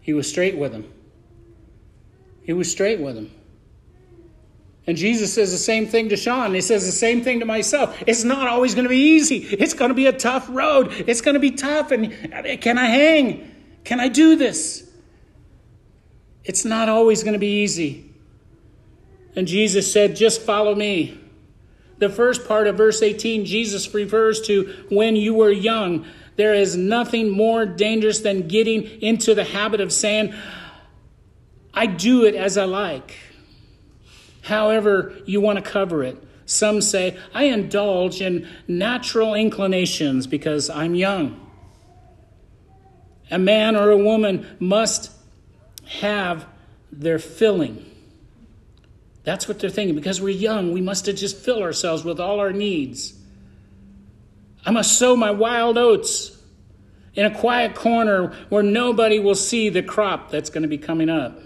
He 0.00 0.12
was 0.14 0.28
straight 0.28 0.56
with 0.56 0.72
them. 0.72 0.90
He 2.42 2.52
was 2.52 2.70
straight 2.70 3.00
with 3.00 3.16
him. 3.16 3.30
And 4.86 4.96
Jesus 4.96 5.34
says 5.34 5.50
the 5.50 5.58
same 5.58 5.86
thing 5.86 6.08
to 6.10 6.16
Sean. 6.16 6.54
He 6.54 6.60
says 6.60 6.86
the 6.86 6.92
same 6.92 7.22
thing 7.22 7.40
to 7.40 7.44
myself. 7.44 8.00
It's 8.06 8.22
not 8.22 8.46
always 8.46 8.74
going 8.74 8.84
to 8.84 8.88
be 8.88 9.14
easy. 9.14 9.38
It's 9.38 9.74
going 9.74 9.88
to 9.88 9.96
be 9.96 10.06
a 10.06 10.12
tough 10.12 10.46
road. 10.48 10.92
It's 10.92 11.20
going 11.20 11.34
to 11.34 11.40
be 11.40 11.50
tough. 11.50 11.90
And 11.90 12.14
uh, 12.32 12.56
can 12.60 12.78
I 12.78 12.86
hang? 12.86 13.52
Can 13.84 13.98
I 13.98 14.08
do 14.08 14.36
this? 14.36 14.88
It's 16.44 16.64
not 16.64 16.88
always 16.88 17.24
going 17.24 17.32
to 17.32 17.40
be 17.40 17.62
easy. 17.62 18.05
And 19.36 19.46
Jesus 19.46 19.92
said, 19.92 20.16
just 20.16 20.42
follow 20.42 20.74
me. 20.74 21.20
The 21.98 22.08
first 22.08 22.48
part 22.48 22.66
of 22.66 22.76
verse 22.76 23.02
18, 23.02 23.44
Jesus 23.44 23.92
refers 23.94 24.40
to 24.42 24.84
when 24.88 25.14
you 25.14 25.34
were 25.34 25.50
young. 25.50 26.06
There 26.36 26.54
is 26.54 26.76
nothing 26.76 27.30
more 27.30 27.64
dangerous 27.64 28.18
than 28.20 28.48
getting 28.48 28.82
into 29.00 29.34
the 29.34 29.44
habit 29.44 29.80
of 29.80 29.92
saying, 29.92 30.34
I 31.72 31.86
do 31.86 32.24
it 32.24 32.34
as 32.34 32.58
I 32.58 32.64
like 32.64 33.14
however 34.46 35.12
you 35.26 35.40
want 35.40 35.62
to 35.62 35.70
cover 35.70 36.04
it. 36.04 36.16
Some 36.46 36.80
say, 36.80 37.18
I 37.34 37.44
indulge 37.44 38.20
in 38.20 38.48
natural 38.68 39.34
inclinations 39.34 40.26
because 40.26 40.70
I'm 40.70 40.94
young. 40.94 41.40
A 43.30 43.38
man 43.38 43.74
or 43.74 43.90
a 43.90 43.98
woman 43.98 44.46
must 44.60 45.10
have 45.86 46.46
their 46.92 47.18
filling. 47.18 47.84
That's 49.26 49.48
what 49.48 49.58
they're 49.58 49.70
thinking. 49.70 49.96
Because 49.96 50.20
we're 50.20 50.28
young, 50.28 50.72
we 50.72 50.80
must 50.80 51.04
just 51.04 51.36
fill 51.36 51.60
ourselves 51.60 52.04
with 52.04 52.20
all 52.20 52.38
our 52.38 52.52
needs. 52.52 53.12
I 54.64 54.70
must 54.70 54.96
sow 55.00 55.16
my 55.16 55.32
wild 55.32 55.76
oats 55.76 56.40
in 57.12 57.26
a 57.26 57.34
quiet 57.34 57.74
corner 57.74 58.28
where 58.50 58.62
nobody 58.62 59.18
will 59.18 59.34
see 59.34 59.68
the 59.68 59.82
crop 59.82 60.30
that's 60.30 60.48
going 60.48 60.62
to 60.62 60.68
be 60.68 60.78
coming 60.78 61.08
up. 61.08 61.40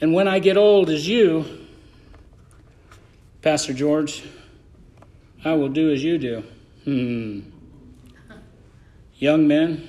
And 0.00 0.12
when 0.12 0.26
I 0.26 0.40
get 0.40 0.56
old 0.56 0.90
as 0.90 1.06
you, 1.06 1.44
Pastor 3.40 3.72
George, 3.72 4.24
I 5.44 5.52
will 5.52 5.68
do 5.68 5.92
as 5.92 6.02
you 6.02 6.18
do. 6.18 6.42
Hmm. 6.82 7.40
Young 9.18 9.46
men, 9.46 9.88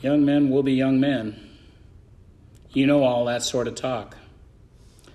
young 0.00 0.24
men 0.24 0.50
will 0.50 0.64
be 0.64 0.72
young 0.72 0.98
men. 0.98 1.41
You 2.72 2.86
know 2.86 3.02
all 3.04 3.26
that 3.26 3.42
sort 3.42 3.68
of 3.68 3.74
talk. 3.74 4.16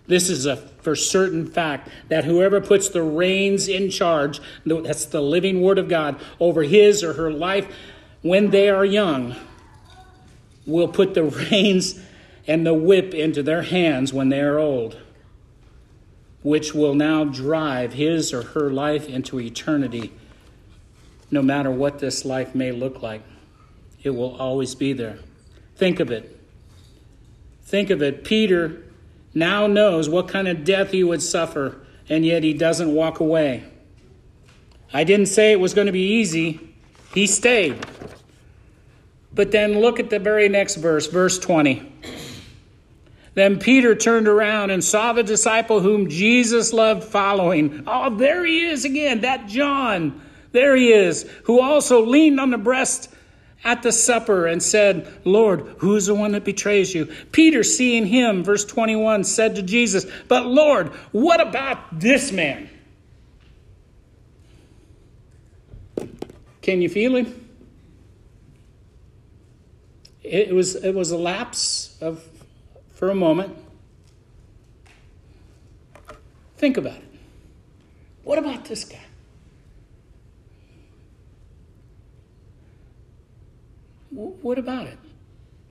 This 0.07 0.29
is 0.29 0.45
a 0.45 0.55
for 0.55 0.95
certain 0.95 1.45
fact 1.45 1.89
that 2.07 2.23
whoever 2.23 2.61
puts 2.61 2.87
the 2.87 3.01
reins 3.03 3.67
in 3.67 3.89
charge, 3.89 4.39
that's 4.65 5.03
the 5.03 5.21
living 5.21 5.61
word 5.61 5.77
of 5.77 5.89
God, 5.89 6.17
over 6.39 6.63
his 6.63 7.03
or 7.03 7.13
her 7.13 7.29
life 7.29 7.67
when 8.21 8.51
they 8.51 8.69
are 8.69 8.85
young, 8.85 9.35
will 10.65 10.87
put 10.87 11.13
the 11.13 11.23
reins 11.51 11.99
and 12.47 12.65
the 12.65 12.73
whip 12.73 13.13
into 13.13 13.43
their 13.43 13.63
hands 13.63 14.13
when 14.13 14.29
they 14.29 14.39
are 14.39 14.57
old, 14.57 14.97
which 16.41 16.73
will 16.73 16.95
now 16.95 17.25
drive 17.25 17.93
his 17.93 18.33
or 18.33 18.43
her 18.43 18.69
life 18.71 19.09
into 19.09 19.41
eternity, 19.41 20.13
no 21.29 21.41
matter 21.41 21.69
what 21.69 21.99
this 21.99 22.23
life 22.23 22.55
may 22.55 22.71
look 22.71 23.01
like. 23.01 23.23
It 24.03 24.11
will 24.11 24.37
always 24.37 24.73
be 24.73 24.93
there. 24.93 25.19
Think 25.75 25.99
of 25.99 26.11
it. 26.11 26.36
Think 27.67 27.89
of 27.89 28.01
it. 28.01 28.23
Peter 28.23 28.81
now 29.33 29.67
knows 29.67 30.07
what 30.07 30.29
kind 30.29 30.47
of 30.47 30.63
death 30.63 30.91
he 30.91 31.03
would 31.03 31.21
suffer, 31.21 31.81
and 32.07 32.25
yet 32.25 32.41
he 32.41 32.53
doesn't 32.53 32.93
walk 32.93 33.19
away. 33.19 33.65
I 34.93 35.03
didn't 35.03 35.25
say 35.25 35.51
it 35.51 35.59
was 35.59 35.73
going 35.73 35.87
to 35.87 35.91
be 35.91 36.13
easy, 36.13 36.61
he 37.13 37.27
stayed. 37.27 37.85
But 39.33 39.51
then 39.51 39.79
look 39.79 39.99
at 39.99 40.09
the 40.09 40.17
very 40.17 40.47
next 40.47 40.77
verse, 40.77 41.07
verse 41.07 41.37
20. 41.39 41.91
Then 43.33 43.59
Peter 43.59 43.95
turned 43.95 44.29
around 44.29 44.71
and 44.71 44.81
saw 44.81 45.11
the 45.11 45.21
disciple 45.21 45.81
whom 45.81 46.09
Jesus 46.09 46.71
loved 46.71 47.03
following. 47.03 47.83
Oh, 47.85 48.15
there 48.15 48.45
he 48.45 48.65
is 48.65 48.85
again, 48.85 49.21
that 49.21 49.47
John. 49.47 50.21
There 50.53 50.77
he 50.77 50.93
is, 50.93 51.29
who 51.43 51.59
also 51.59 52.05
leaned 52.05 52.39
on 52.39 52.49
the 52.49 52.57
breast 52.57 53.13
at 53.63 53.83
the 53.83 53.91
supper 53.91 54.47
and 54.47 54.61
said, 54.61 55.11
Lord, 55.25 55.61
who's 55.79 56.05
the 56.05 56.15
one 56.15 56.31
that 56.33 56.45
betrays 56.45 56.93
you? 56.93 57.05
Peter, 57.31 57.63
seeing 57.63 58.05
him, 58.05 58.43
verse 58.43 58.63
21, 58.65 59.23
said 59.23 59.55
to 59.55 59.61
Jesus, 59.61 60.05
But 60.27 60.45
Lord, 60.45 60.89
what 61.11 61.41
about 61.41 61.99
this 61.99 62.31
man? 62.31 62.69
Can 66.61 66.81
you 66.81 66.89
feel 66.89 67.15
him? 67.15 67.47
It 70.21 70.53
was, 70.53 70.75
it 70.75 70.93
was 70.93 71.11
a 71.11 71.17
lapse 71.17 71.97
of 72.01 72.21
for 72.93 73.09
a 73.09 73.15
moment. 73.15 73.55
Think 76.57 76.77
about 76.77 76.97
it. 76.97 77.03
What 78.23 78.37
about 78.39 78.65
this 78.65 78.83
guy? 78.83 79.06
What 84.17 84.57
about 84.57 84.87
it? 84.87 84.97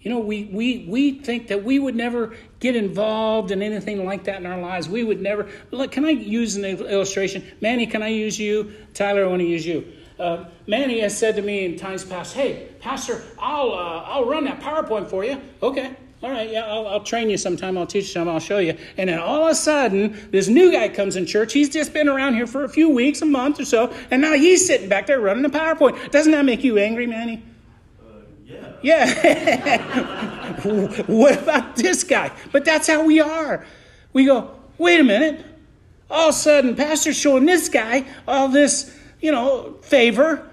You 0.00 0.10
know, 0.10 0.20
we, 0.20 0.44
we, 0.44 0.86
we 0.88 1.18
think 1.18 1.48
that 1.48 1.64
we 1.64 1.80
would 1.80 1.96
never 1.96 2.36
get 2.60 2.76
involved 2.76 3.50
in 3.50 3.60
anything 3.60 4.04
like 4.04 4.22
that 4.24 4.36
in 4.36 4.46
our 4.46 4.60
lives. 4.60 4.88
We 4.88 5.02
would 5.02 5.20
never. 5.20 5.48
Look, 5.72 5.90
can 5.90 6.04
I 6.04 6.10
use 6.10 6.54
an 6.54 6.64
illustration? 6.64 7.44
Manny, 7.60 7.88
can 7.88 8.04
I 8.04 8.08
use 8.08 8.38
you? 8.38 8.72
Tyler, 8.94 9.24
I 9.24 9.26
want 9.26 9.40
to 9.40 9.48
use 9.48 9.66
you. 9.66 9.92
Uh, 10.16 10.44
Manny 10.68 11.00
has 11.00 11.18
said 11.18 11.34
to 11.36 11.42
me 11.42 11.64
in 11.64 11.76
times 11.76 12.04
past, 12.04 12.34
"Hey, 12.34 12.68
Pastor, 12.78 13.22
I'll 13.38 13.72
uh, 13.72 14.04
I'll 14.06 14.24
run 14.24 14.44
that 14.44 14.60
PowerPoint 14.60 15.10
for 15.10 15.24
you." 15.24 15.40
Okay, 15.60 15.96
all 16.22 16.30
right, 16.30 16.48
yeah, 16.48 16.66
I'll, 16.66 16.86
I'll, 16.86 17.02
train 17.02 17.28
you 17.28 17.36
sometime. 17.36 17.76
I'll 17.76 17.86
teach 17.86 18.04
you 18.04 18.12
some. 18.12 18.28
I'll 18.28 18.38
show 18.38 18.58
you. 18.58 18.78
And 18.96 19.10
then 19.10 19.18
all 19.18 19.44
of 19.44 19.50
a 19.50 19.54
sudden, 19.56 20.28
this 20.30 20.46
new 20.46 20.70
guy 20.70 20.88
comes 20.88 21.16
in 21.16 21.26
church. 21.26 21.52
He's 21.52 21.68
just 21.68 21.92
been 21.92 22.08
around 22.08 22.34
here 22.34 22.46
for 22.46 22.62
a 22.62 22.68
few 22.68 22.88
weeks, 22.88 23.20
a 23.22 23.26
month 23.26 23.58
or 23.58 23.64
so, 23.64 23.92
and 24.10 24.22
now 24.22 24.34
he's 24.34 24.64
sitting 24.64 24.88
back 24.88 25.08
there 25.08 25.20
running 25.20 25.42
the 25.42 25.50
PowerPoint. 25.50 26.12
Doesn't 26.12 26.32
that 26.32 26.44
make 26.44 26.62
you 26.62 26.78
angry, 26.78 27.08
Manny? 27.08 27.42
Yeah. 28.46 28.72
Yeah. 28.80 30.52
what 31.06 31.42
about 31.42 31.74
this 31.76 32.04
guy? 32.04 32.30
But 32.52 32.64
that's 32.64 32.86
how 32.86 33.04
we 33.04 33.20
are. 33.20 33.66
We 34.12 34.24
go, 34.24 34.54
wait 34.78 35.00
a 35.00 35.04
minute. 35.04 35.44
All 36.08 36.28
of 36.28 36.34
a 36.34 36.38
sudden, 36.38 36.76
Pastor's 36.76 37.18
showing 37.18 37.46
this 37.46 37.68
guy 37.68 38.06
all 38.28 38.48
this, 38.48 38.96
you 39.20 39.32
know, 39.32 39.74
favor. 39.82 40.48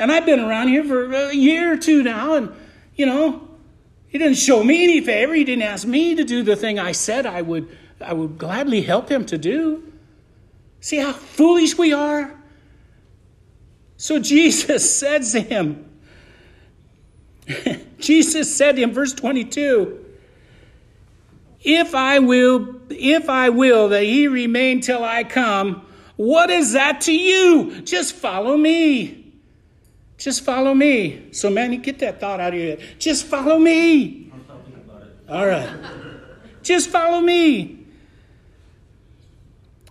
And 0.00 0.10
I've 0.10 0.26
been 0.26 0.40
around 0.40 0.68
here 0.68 0.82
for 0.82 1.12
a 1.12 1.32
year 1.32 1.74
or 1.74 1.76
two 1.76 2.02
now, 2.02 2.34
and, 2.34 2.52
you 2.96 3.06
know, 3.06 3.48
he 4.08 4.18
didn't 4.18 4.36
show 4.36 4.64
me 4.64 4.82
any 4.82 5.00
favor. 5.00 5.34
He 5.34 5.44
didn't 5.44 5.62
ask 5.62 5.86
me 5.86 6.16
to 6.16 6.24
do 6.24 6.42
the 6.42 6.56
thing 6.56 6.80
I 6.80 6.90
said 6.90 7.26
I 7.26 7.42
would, 7.42 7.68
I 8.00 8.12
would 8.12 8.38
gladly 8.38 8.82
help 8.82 9.08
him 9.08 9.24
to 9.26 9.38
do. 9.38 9.92
See 10.80 10.96
how 10.96 11.12
foolish 11.12 11.78
we 11.78 11.92
are? 11.92 12.34
So 13.96 14.18
Jesus 14.18 14.98
said 14.98 15.22
to 15.22 15.40
him, 15.40 15.93
Jesus 17.98 18.54
said 18.54 18.78
him, 18.78 18.92
verse 18.92 19.12
22, 19.12 20.04
if 21.62 21.94
I 21.94 22.18
will, 22.18 22.80
if 22.90 23.28
I 23.28 23.48
will 23.48 23.88
that 23.88 24.04
he 24.04 24.28
remain 24.28 24.80
till 24.80 25.02
I 25.02 25.24
come, 25.24 25.86
what 26.16 26.50
is 26.50 26.72
that 26.72 27.02
to 27.02 27.12
you? 27.12 27.80
Just 27.82 28.14
follow 28.14 28.56
me. 28.56 29.32
Just 30.18 30.44
follow 30.44 30.74
me. 30.74 31.28
So, 31.32 31.50
man, 31.50 31.72
you 31.72 31.78
get 31.78 31.98
that 32.00 32.20
thought 32.20 32.40
out 32.40 32.54
of 32.54 32.58
your 32.60 32.76
head. 32.76 32.98
Just 32.98 33.24
follow 33.24 33.58
me. 33.58 34.32
All 35.28 35.46
right. 35.46 35.68
Just 36.62 36.90
follow 36.90 37.20
me. 37.20 37.84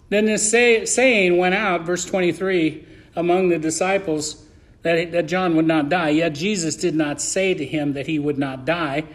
Then 0.09 0.25
this 0.25 0.49
say, 0.49 0.85
saying 0.85 1.37
went 1.37 1.55
out, 1.55 1.81
verse 1.81 2.05
23, 2.05 2.85
among 3.15 3.49
the 3.49 3.57
disciples 3.57 4.45
that, 4.83 5.11
that 5.11 5.25
John 5.25 5.55
would 5.55 5.67
not 5.67 5.89
die. 5.89 6.09
Yet 6.09 6.33
Jesus 6.33 6.75
did 6.75 6.95
not 6.95 7.19
say 7.19 7.53
to 7.53 7.65
him 7.65 7.93
that 7.93 8.05
he 8.05 8.19
would 8.19 8.37
not 8.37 8.65
die, 8.65 9.05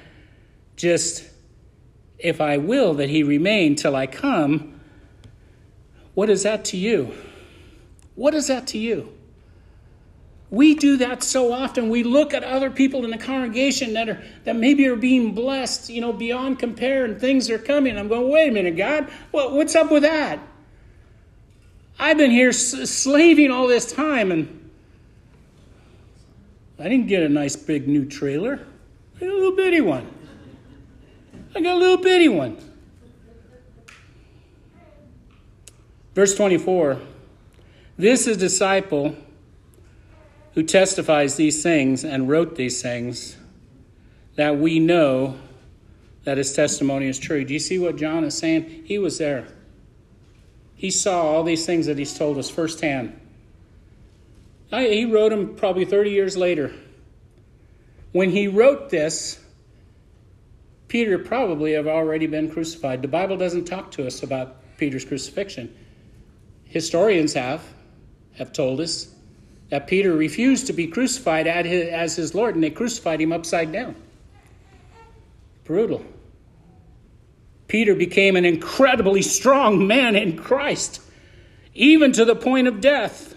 just 0.76 1.24
if 2.18 2.40
I 2.40 2.56
will 2.56 2.94
that 2.94 3.08
he 3.08 3.22
remain 3.22 3.76
till 3.76 3.94
I 3.94 4.06
come. 4.06 4.80
What 6.14 6.28
is 6.28 6.42
that 6.42 6.64
to 6.66 6.76
you? 6.76 7.14
What 8.16 8.34
is 8.34 8.48
that 8.48 8.66
to 8.68 8.78
you? 8.78 9.12
We 10.50 10.74
do 10.74 10.96
that 10.96 11.22
so 11.22 11.52
often. 11.52 11.90
We 11.90 12.02
look 12.02 12.32
at 12.32 12.42
other 12.42 12.70
people 12.70 13.04
in 13.04 13.10
the 13.10 13.18
congregation 13.18 13.92
that 13.92 14.08
are 14.08 14.22
that 14.44 14.56
maybe 14.56 14.86
are 14.88 14.96
being 14.96 15.34
blessed, 15.34 15.90
you 15.90 16.00
know, 16.00 16.12
beyond 16.12 16.58
compare, 16.58 17.04
and 17.04 17.20
things 17.20 17.50
are 17.50 17.58
coming. 17.58 17.98
I'm 17.98 18.08
going, 18.08 18.30
wait 18.30 18.48
a 18.48 18.52
minute, 18.52 18.76
God, 18.76 19.08
what, 19.30 19.52
what's 19.52 19.76
up 19.76 19.92
with 19.92 20.04
that? 20.04 20.40
I've 21.98 22.16
been 22.16 22.30
here 22.30 22.52
slaving 22.52 23.50
all 23.50 23.66
this 23.66 23.92
time, 23.92 24.32
and 24.32 24.57
I 26.78 26.84
didn't 26.84 27.08
get 27.08 27.22
a 27.22 27.28
nice 27.28 27.56
big 27.56 27.88
new 27.88 28.04
trailer. 28.04 28.66
I 29.16 29.20
got 29.20 29.30
a 29.30 29.34
little 29.34 29.56
bitty 29.56 29.80
one. 29.80 30.06
I 31.54 31.60
got 31.60 31.74
a 31.74 31.78
little 31.78 31.96
bitty 31.96 32.28
one. 32.28 32.56
Verse 36.14 36.36
24. 36.36 37.00
This 37.96 38.28
is 38.28 38.36
disciple 38.36 39.16
who 40.54 40.62
testifies 40.62 41.36
these 41.36 41.62
things 41.62 42.04
and 42.04 42.28
wrote 42.28 42.56
these 42.56 42.82
things, 42.82 43.36
that 44.34 44.58
we 44.58 44.80
know 44.80 45.38
that 46.24 46.36
his 46.36 46.52
testimony 46.52 47.06
is 47.06 47.18
true. 47.18 47.44
Do 47.44 47.52
you 47.52 47.60
see 47.60 47.78
what 47.78 47.96
John 47.96 48.24
is 48.24 48.36
saying? 48.36 48.82
He 48.84 48.98
was 48.98 49.18
there. 49.18 49.46
He 50.74 50.90
saw 50.90 51.22
all 51.22 51.44
these 51.44 51.64
things 51.64 51.86
that 51.86 51.96
he's 51.98 52.16
told 52.16 52.38
us 52.38 52.50
firsthand. 52.50 53.18
I, 54.70 54.86
he 54.86 55.04
wrote 55.06 55.30
them 55.30 55.54
probably 55.56 55.84
30 55.84 56.10
years 56.10 56.36
later. 56.36 56.72
When 58.12 58.30
he 58.30 58.48
wrote 58.48 58.90
this, 58.90 59.40
Peter 60.88 61.18
probably 61.18 61.72
have 61.72 61.86
already 61.86 62.26
been 62.26 62.50
crucified. 62.50 63.02
The 63.02 63.08
Bible 63.08 63.36
doesn't 63.36 63.66
talk 63.66 63.90
to 63.92 64.06
us 64.06 64.22
about 64.22 64.56
Peter's 64.78 65.04
crucifixion. 65.04 65.74
Historians 66.64 67.34
have 67.34 67.62
have 68.36 68.52
told 68.52 68.80
us 68.80 69.08
that 69.70 69.86
Peter 69.86 70.14
refused 70.14 70.66
to 70.68 70.72
be 70.72 70.86
crucified 70.86 71.46
as 71.46 72.16
his 72.16 72.34
Lord, 72.34 72.54
and 72.54 72.64
they 72.64 72.70
crucified 72.70 73.20
him 73.20 73.32
upside 73.32 73.72
down. 73.72 73.94
Brutal. 75.64 76.04
Peter 77.66 77.94
became 77.94 78.36
an 78.36 78.46
incredibly 78.46 79.20
strong 79.20 79.86
man 79.86 80.16
in 80.16 80.38
Christ, 80.38 81.02
even 81.74 82.12
to 82.12 82.24
the 82.24 82.34
point 82.34 82.66
of 82.66 82.80
death. 82.80 83.34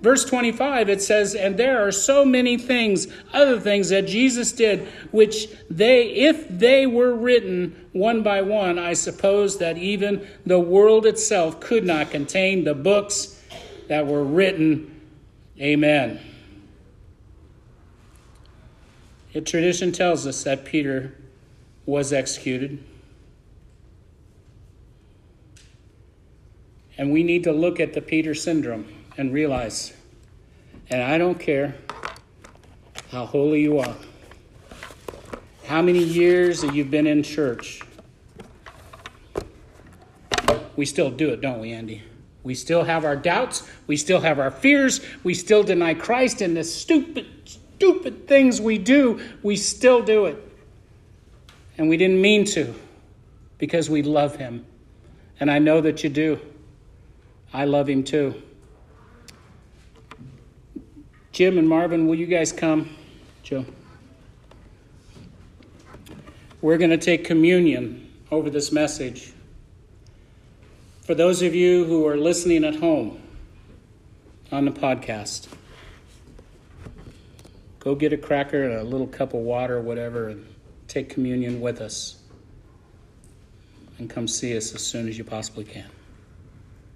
Verse 0.00 0.24
25, 0.24 0.88
it 0.88 1.02
says, 1.02 1.34
And 1.34 1.58
there 1.58 1.86
are 1.86 1.92
so 1.92 2.24
many 2.24 2.56
things, 2.56 3.06
other 3.32 3.60
things 3.60 3.90
that 3.90 4.06
Jesus 4.06 4.52
did, 4.52 4.88
which 5.10 5.48
they, 5.68 6.06
if 6.08 6.48
they 6.48 6.86
were 6.86 7.14
written 7.14 7.88
one 7.92 8.22
by 8.22 8.40
one, 8.40 8.78
I 8.78 8.94
suppose 8.94 9.58
that 9.58 9.76
even 9.76 10.26
the 10.46 10.58
world 10.58 11.04
itself 11.04 11.60
could 11.60 11.84
not 11.84 12.10
contain 12.10 12.64
the 12.64 12.74
books 12.74 13.42
that 13.88 14.06
were 14.06 14.24
written. 14.24 15.02
Amen. 15.60 16.18
Tradition 19.44 19.92
tells 19.92 20.26
us 20.26 20.42
that 20.44 20.64
Peter 20.64 21.14
was 21.84 22.12
executed. 22.12 22.82
And 26.96 27.12
we 27.12 27.22
need 27.22 27.44
to 27.44 27.52
look 27.52 27.80
at 27.80 27.92
the 27.92 28.00
Peter 28.00 28.34
syndrome 28.34 28.99
and 29.16 29.32
realize, 29.32 29.92
and 30.88 31.02
I 31.02 31.18
don't 31.18 31.38
care 31.38 31.74
how 33.10 33.26
holy 33.26 33.60
you 33.62 33.78
are, 33.78 33.96
how 35.66 35.82
many 35.82 36.02
years 36.02 36.62
that 36.62 36.74
you've 36.74 36.90
been 36.90 37.06
in 37.06 37.22
church. 37.22 37.82
We 40.76 40.86
still 40.86 41.10
do 41.10 41.30
it, 41.30 41.40
don't 41.40 41.60
we, 41.60 41.72
Andy? 41.72 42.02
We 42.42 42.54
still 42.54 42.84
have 42.84 43.04
our 43.04 43.16
doubts. 43.16 43.68
We 43.86 43.96
still 43.96 44.20
have 44.20 44.38
our 44.38 44.50
fears. 44.50 45.00
We 45.22 45.34
still 45.34 45.62
deny 45.62 45.94
Christ 45.94 46.40
and 46.40 46.56
the 46.56 46.64
stupid, 46.64 47.26
stupid 47.44 48.26
things 48.26 48.60
we 48.60 48.78
do. 48.78 49.20
We 49.42 49.56
still 49.56 50.02
do 50.02 50.26
it. 50.26 50.42
And 51.76 51.88
we 51.88 51.96
didn't 51.96 52.20
mean 52.20 52.44
to 52.46 52.74
because 53.58 53.90
we 53.90 54.02
love 54.02 54.36
Him. 54.36 54.64
And 55.38 55.50
I 55.50 55.58
know 55.58 55.80
that 55.80 56.02
you 56.02 56.10
do. 56.10 56.40
I 57.52 57.64
love 57.64 57.88
Him 57.88 58.04
too. 58.04 58.42
Jim 61.32 61.58
and 61.58 61.68
Marvin, 61.68 62.06
will 62.06 62.16
you 62.16 62.26
guys 62.26 62.52
come? 62.52 62.96
Joe. 63.42 63.64
We're 66.60 66.76
going 66.76 66.90
to 66.90 66.98
take 66.98 67.24
communion 67.24 68.12
over 68.30 68.50
this 68.50 68.72
message. 68.72 69.32
For 71.02 71.14
those 71.14 71.40
of 71.42 71.54
you 71.54 71.84
who 71.84 72.06
are 72.06 72.16
listening 72.16 72.64
at 72.64 72.76
home 72.76 73.20
on 74.52 74.64
the 74.64 74.70
podcast, 74.70 75.48
go 77.78 77.94
get 77.94 78.12
a 78.12 78.16
cracker 78.16 78.64
and 78.64 78.74
a 78.74 78.84
little 78.84 79.06
cup 79.06 79.32
of 79.32 79.40
water 79.40 79.78
or 79.78 79.80
whatever 79.80 80.28
and 80.28 80.46
take 80.86 81.08
communion 81.08 81.60
with 81.60 81.80
us. 81.80 82.16
And 83.98 84.10
come 84.10 84.26
see 84.26 84.56
us 84.56 84.74
as 84.74 84.82
soon 84.82 85.08
as 85.08 85.16
you 85.16 85.24
possibly 85.24 85.64
can. 85.64 85.86